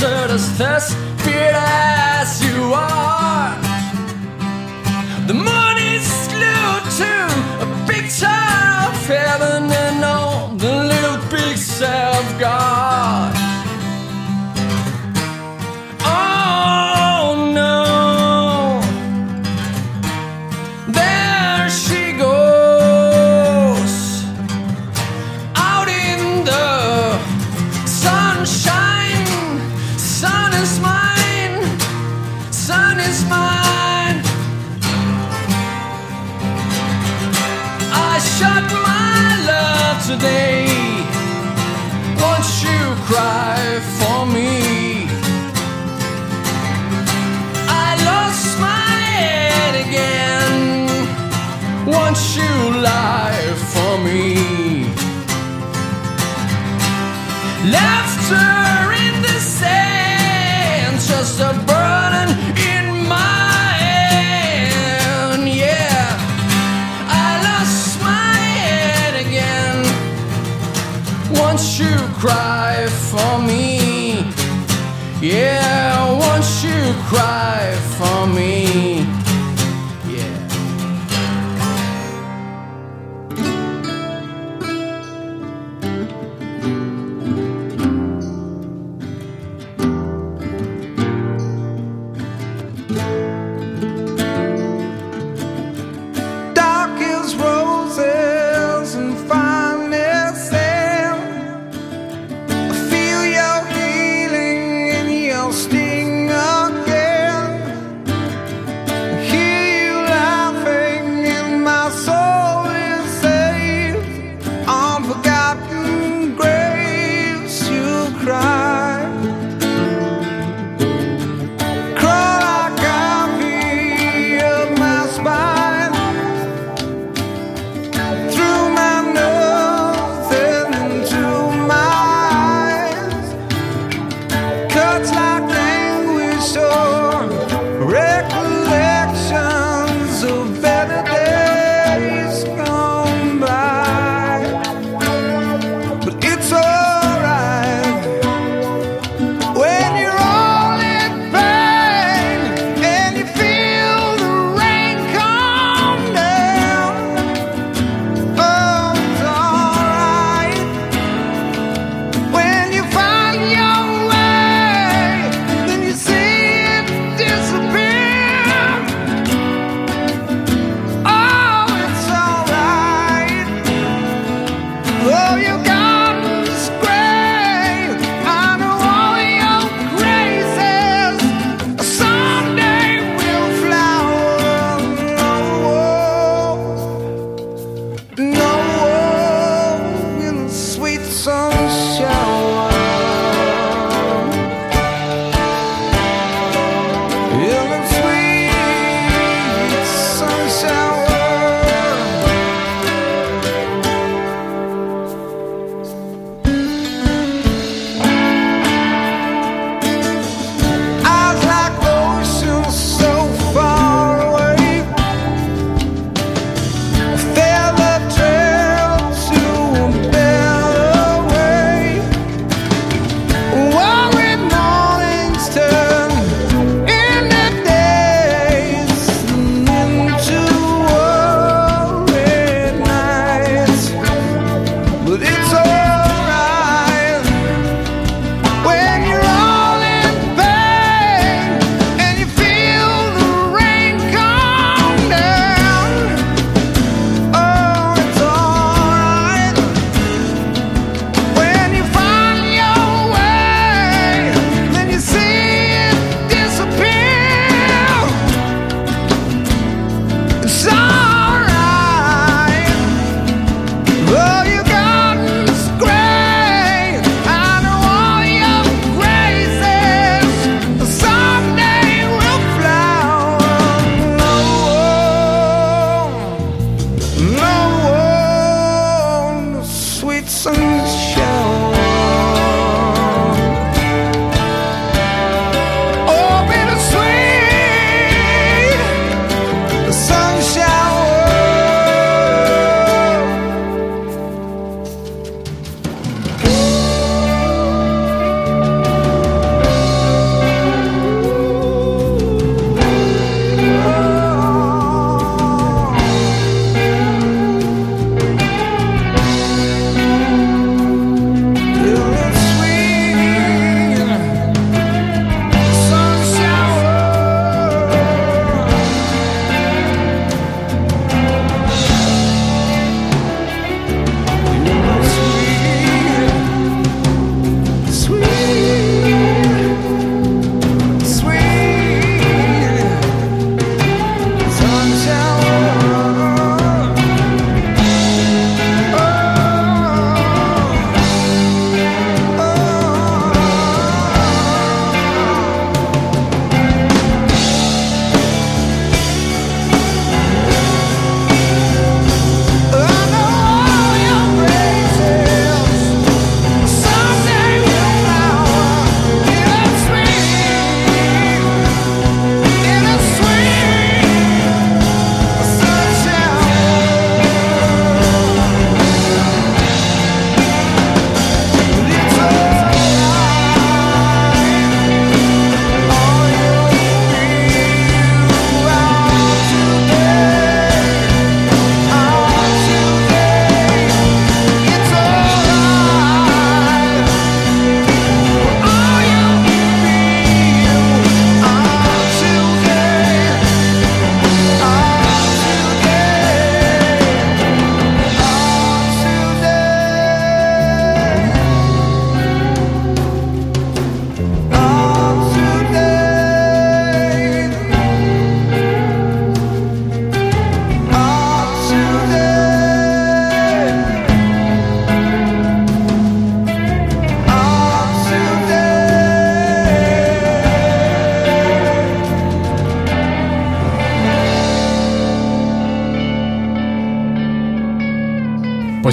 [0.00, 3.17] Desert as desperate as you are.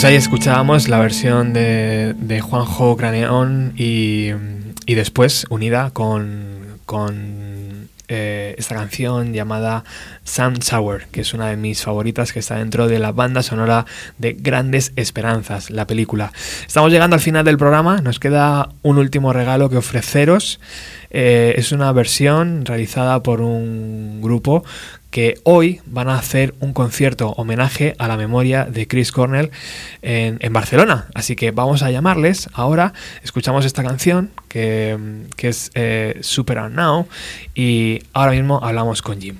[0.06, 4.30] Ahí escuchábamos la versión de, de Juanjo Craneón y,
[4.86, 9.84] y después unida con, con eh, esta canción llamada
[10.24, 13.88] Sun Sour, que es una de mis favoritas que está dentro de la banda sonora
[14.20, 16.32] de Grandes Esperanzas, la película.
[16.68, 20.60] Estamos llegando al final del programa, nos queda un último regalo que ofreceros.
[21.10, 24.64] Eh, es una versión realizada por un grupo
[25.16, 29.50] que hoy van a hacer un concierto homenaje a la memoria de Chris Cornell
[30.02, 31.08] en, Barcelona.
[31.14, 32.92] Así que vamos a llamarles ahora,
[33.24, 34.98] escuchamos esta canción que,
[35.38, 37.08] es eh, Super Now
[37.54, 39.38] y ahora mismo hablamos con Jim.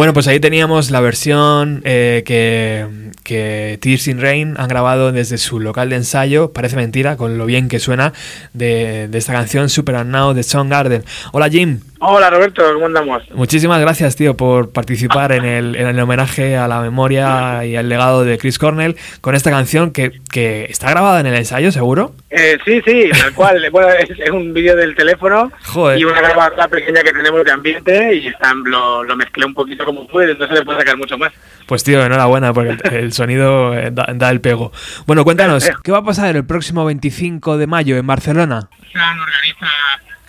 [0.00, 2.86] Bueno, pues ahí teníamos la versión eh, que,
[3.24, 7.46] que Tears in Rain han grabado desde su local de ensayo, parece mentira, con lo
[7.46, 8.12] bien que suena,
[8.52, 11.04] de, de esta canción Super and Now de Soundgarden.
[11.32, 11.80] Hola Jim.
[12.02, 13.22] Hola Roberto, ¿cómo andamos?
[13.34, 17.90] Muchísimas gracias, tío, por participar en el, en el homenaje a la memoria y al
[17.90, 22.14] legado de Chris Cornell con esta canción que, que está grabada en el ensayo, ¿seguro?
[22.30, 23.68] Eh, sí, sí, tal cual.
[23.72, 25.98] bueno, es, es un vídeo del teléfono Joder.
[25.98, 29.84] y una grabadora pequeña que tenemos de ambiente y están- lo, lo mezclé un poquito
[29.84, 31.32] como pude, entonces le puedo sacar mucho más.
[31.66, 34.72] Pues tío, enhorabuena, porque el sonido eh, da, da el pego.
[35.06, 38.68] Bueno, cuéntanos, ¿qué va a pasar el próximo 25 de mayo en Barcelona?
[38.94, 39.70] Organiza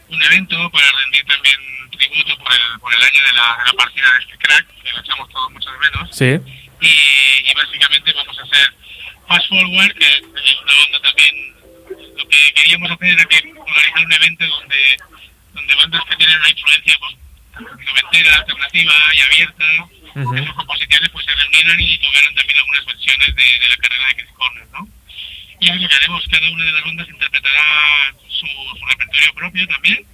[0.10, 1.56] un evento para rendir también
[1.92, 4.92] tributo por el, por el año de la, de la partida de este crack, que
[4.92, 6.10] lo echamos todos mucho de menos.
[6.16, 6.40] Sí.
[6.82, 8.74] y, y básicamente vamos a hacer
[9.28, 10.22] Fast Forward, que es
[10.64, 11.56] una banda también.
[12.18, 14.98] Lo que queríamos hacer era que organizar un evento donde,
[15.54, 17.16] donde bandas que tienen una influencia pues,
[17.60, 19.66] noventera, alternativa y abierta,
[20.16, 20.36] Ujú.
[20.36, 24.16] esos compositores pues se reunieran y tocaran también algunas versiones de, de la carrera de
[24.16, 24.88] Chris Cornell, ¿no?
[25.60, 29.68] Y es lo que haremos, cada una de las bandas interpretará su, su repertorio propio
[29.68, 30.06] también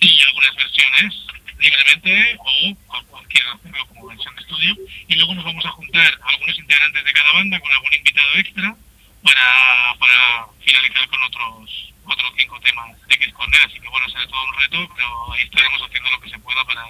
[0.00, 1.14] y algunas versiones
[1.58, 4.76] libremente o con cualquier hacerlo como versión de estudio
[5.08, 8.76] y luego nos vamos a juntar algunos integrantes de cada banda con algún invitado extra
[9.22, 14.26] para, para finalizar con otros otros cinco temas de Chris Cornell, así que bueno, será
[14.26, 16.84] todo un reto, pero ahí estaremos haciendo lo que se pueda para,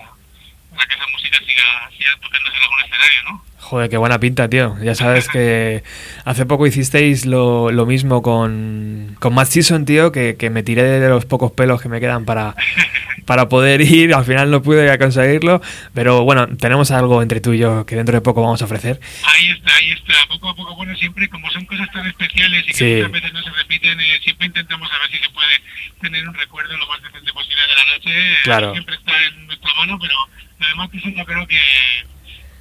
[0.74, 3.44] para que esa música siga, siga tocándose en algún escenario, ¿no?
[3.60, 4.76] Joder, qué buena pinta, tío.
[4.80, 5.82] Ya sabes que
[6.24, 10.84] hace poco hicisteis lo, lo mismo con, con Matt Season, tío, que, que me tiré
[10.84, 12.54] de los pocos pelos que me quedan para,
[13.26, 14.14] para poder ir.
[14.14, 15.60] Al final no pude conseguirlo,
[15.94, 19.00] pero bueno, tenemos algo entre tú y yo que dentro de poco vamos a ofrecer.
[19.24, 22.68] Ahí está, ahí está, poco a poco, bueno, siempre como son cosas tan especiales y
[22.68, 22.94] que Sí.
[22.98, 25.60] muchas veces no se repiten, eh, siempre intentamos a ver si se puede
[26.02, 28.36] tener un recuerdo lo más decente posible de la noche.
[28.44, 28.72] Claro.
[28.74, 30.14] Siempre está en nuestra mano, pero
[30.60, 31.58] además que eso yo creo que,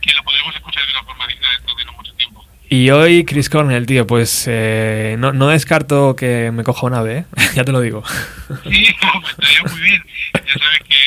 [0.02, 2.46] que lo podremos escuchar de una forma digna dentro de no mucho tiempo.
[2.70, 7.18] Y hoy Chris Cornell, tío, pues eh, no, no descarto que me coja un ave,
[7.20, 7.26] ¿eh?
[7.56, 8.04] ya te lo digo.
[8.64, 10.04] Sí, no, pues estaría muy bien.
[10.34, 11.05] Ya sabes que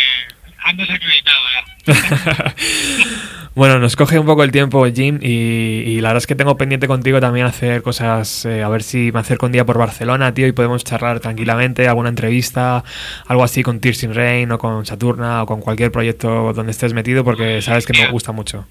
[0.69, 2.55] andas acreditado ya.
[3.59, 6.57] Bueno, nos coge un poco el tiempo, Jim, y, y la verdad es que tengo
[6.57, 10.33] pendiente contigo también hacer cosas, eh, a ver si me acerco un día por Barcelona,
[10.33, 12.85] tío, y podemos charlar tranquilamente, alguna entrevista,
[13.27, 16.95] algo así con Tears in Rain o con Saturna o con cualquier proyecto donde estés
[16.95, 18.65] metido, porque sabes que me gusta mucho.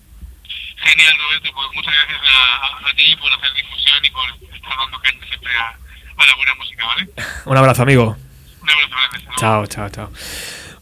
[0.77, 4.99] Genial, Roberto, pues muchas gracias a, a ti por hacer difusión y por estar dando
[4.99, 7.09] caña siempre a, a la buena música, ¿vale?
[7.45, 8.15] Un abrazo, amigo.
[8.61, 10.09] Un abrazo hasta Chao, chao, chao.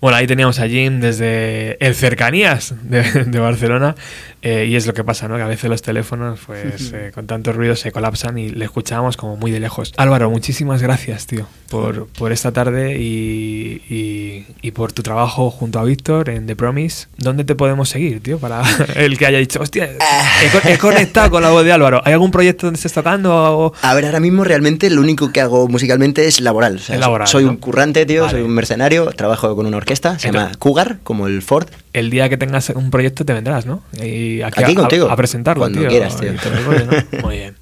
[0.05, 3.95] Bueno, ahí teníamos a Jim desde el cercanías de, de Barcelona
[4.43, 5.35] eh, y es lo que pasa, ¿no?
[5.35, 9.17] Que a veces los teléfonos, pues eh, con tanto ruido se colapsan y le escuchábamos
[9.17, 9.93] como muy de lejos.
[9.97, 15.79] Álvaro, muchísimas gracias, tío, por, por esta tarde y, y- y por tu trabajo junto
[15.79, 17.07] a Víctor en The Promise.
[17.17, 18.37] ¿Dónde te podemos seguir, tío?
[18.37, 18.61] Para
[18.95, 22.03] el que haya dicho, hostia, he, co- he conectado con la voz de Álvaro.
[22.05, 23.33] ¿Hay algún proyecto donde estés tocando?
[23.33, 23.73] O...
[23.81, 26.75] A ver, ahora mismo realmente lo único que hago musicalmente es laboral.
[26.75, 27.49] O sea, Es laboral, soy ¿no?
[27.49, 28.33] un currante, tío, Vale.
[28.33, 31.67] soy un mercenario, trabajo con una orquesta, se Entonces- llama Cougar, como el Ford.
[31.93, 33.81] El día que tengas un proyecto te vendrás, ¿no?
[33.93, 35.09] Y aquí, Aquí a, contigo.
[35.09, 35.89] a presentarlo, Cuando tío.
[35.89, 36.31] quieras, tío.
[37.23, 37.55] Muy bien.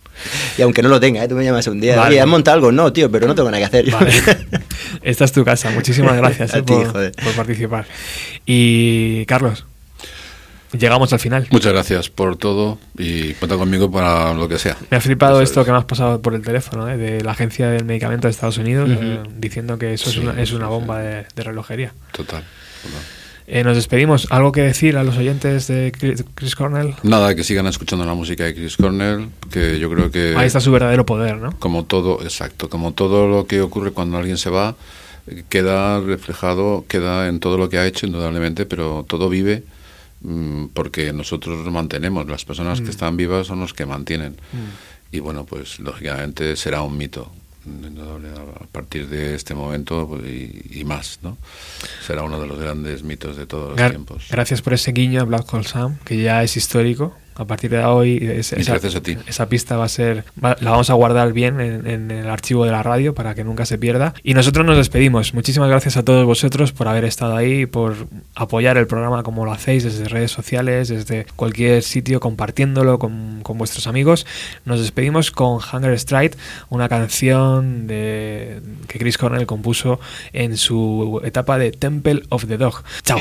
[0.58, 1.28] Y aunque no lo tenga, ¿eh?
[1.28, 1.96] tú me llamas un día.
[1.98, 2.12] Vale.
[2.12, 2.72] Oye, ¿has montado algo?
[2.72, 3.92] No, tío, pero no tengo nada que hacer.
[3.92, 4.12] Vale.
[5.02, 5.70] Esta es tu casa.
[5.72, 7.86] Muchísimas gracias A eh, ti, por, por participar.
[8.46, 9.66] Y Carlos,
[10.74, 11.48] llegamos al final.
[11.52, 14.78] Muchas gracias por todo y cuenta conmigo para lo que sea.
[14.90, 17.70] Me ha flipado esto que me has pasado por el teléfono eh, de la Agencia
[17.70, 20.72] del Medicamento de Estados Unidos eh, diciendo que eso es una, es una sí.
[20.72, 21.94] bomba de, de relojería.
[22.12, 22.44] Total.
[22.84, 23.02] total.
[23.46, 24.28] Eh, nos despedimos.
[24.30, 25.92] ¿Algo que decir a los oyentes de
[26.36, 26.96] Chris Cornell?
[27.04, 30.34] Nada, que sigan escuchando la música de Chris Cornell, que yo creo que...
[30.38, 31.52] Ahí está su verdadero poder, ¿no?
[31.60, 34.76] Como todo, exacto, como todo lo que ocurre cuando alguien se va,
[35.50, 39.64] queda reflejado, queda en todo lo que ha hecho, indudablemente, pero todo vive
[40.74, 42.84] porque nosotros lo mantenemos, las personas Mm.
[42.86, 44.38] que están vivas son los que mantienen.
[45.12, 47.32] Y bueno, pues lógicamente será un mito,
[48.62, 51.38] a partir de este momento pues, y, y más, ¿no?
[52.06, 54.26] Será uno de los grandes mitos de todos los tiempos.
[54.30, 57.16] Gracias por ese guiño a Black Hole Sam, que ya es histórico.
[57.36, 58.54] A partir de hoy, es-
[59.28, 62.66] esa, pista va a ser, va- la vamos a guardar bien en, en el archivo
[62.66, 64.14] de la radio para que nunca se pierda.
[64.24, 65.34] Y nosotros nos despedimos.
[65.34, 67.96] Muchísimas gracias a todos vosotros por haber estado ahí, por
[68.36, 73.58] apoyar el programa como lo hacéis desde redes sociales, desde cualquier sitio, compartiéndolo con, con
[73.58, 74.26] vuestros amigos.
[74.66, 76.38] Nos despedimos con Hunger Strike,
[76.70, 80.00] una canción de, que Chris Cornell compuso
[80.34, 82.84] en su etapa de Temple of the Dog.
[83.04, 83.18] Chao.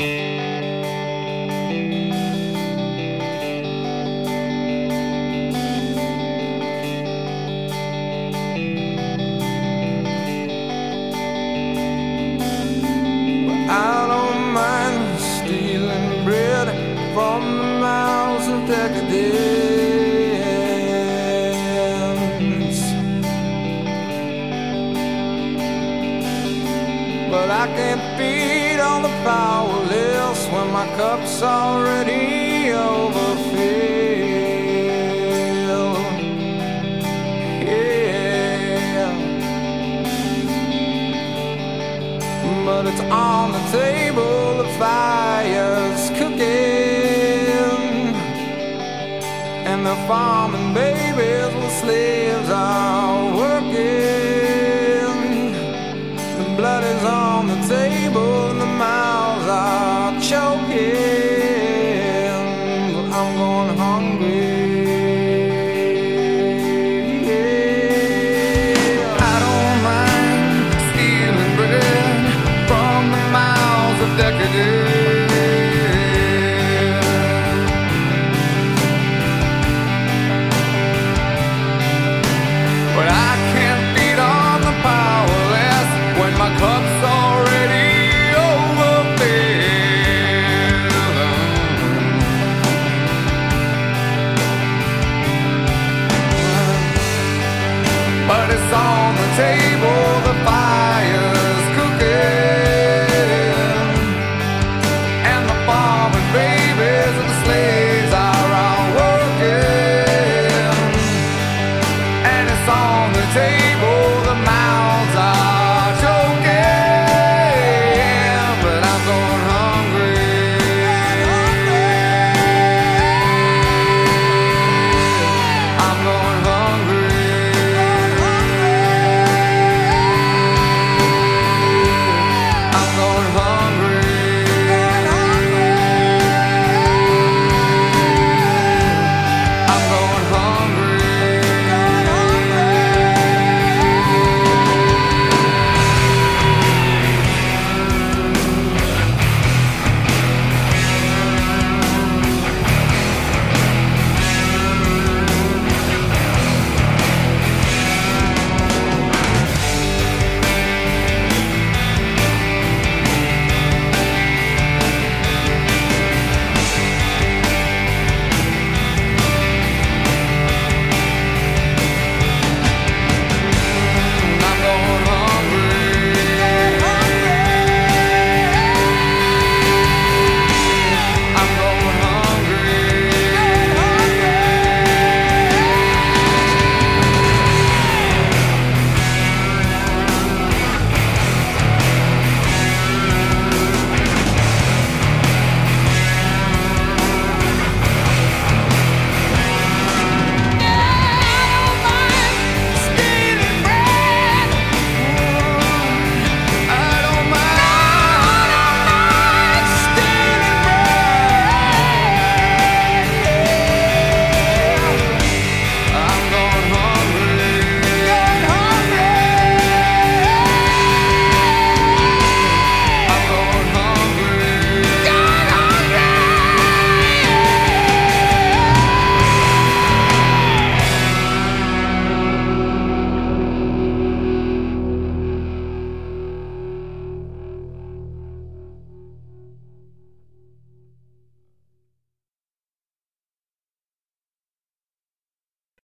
[63.93, 64.52] Hungry.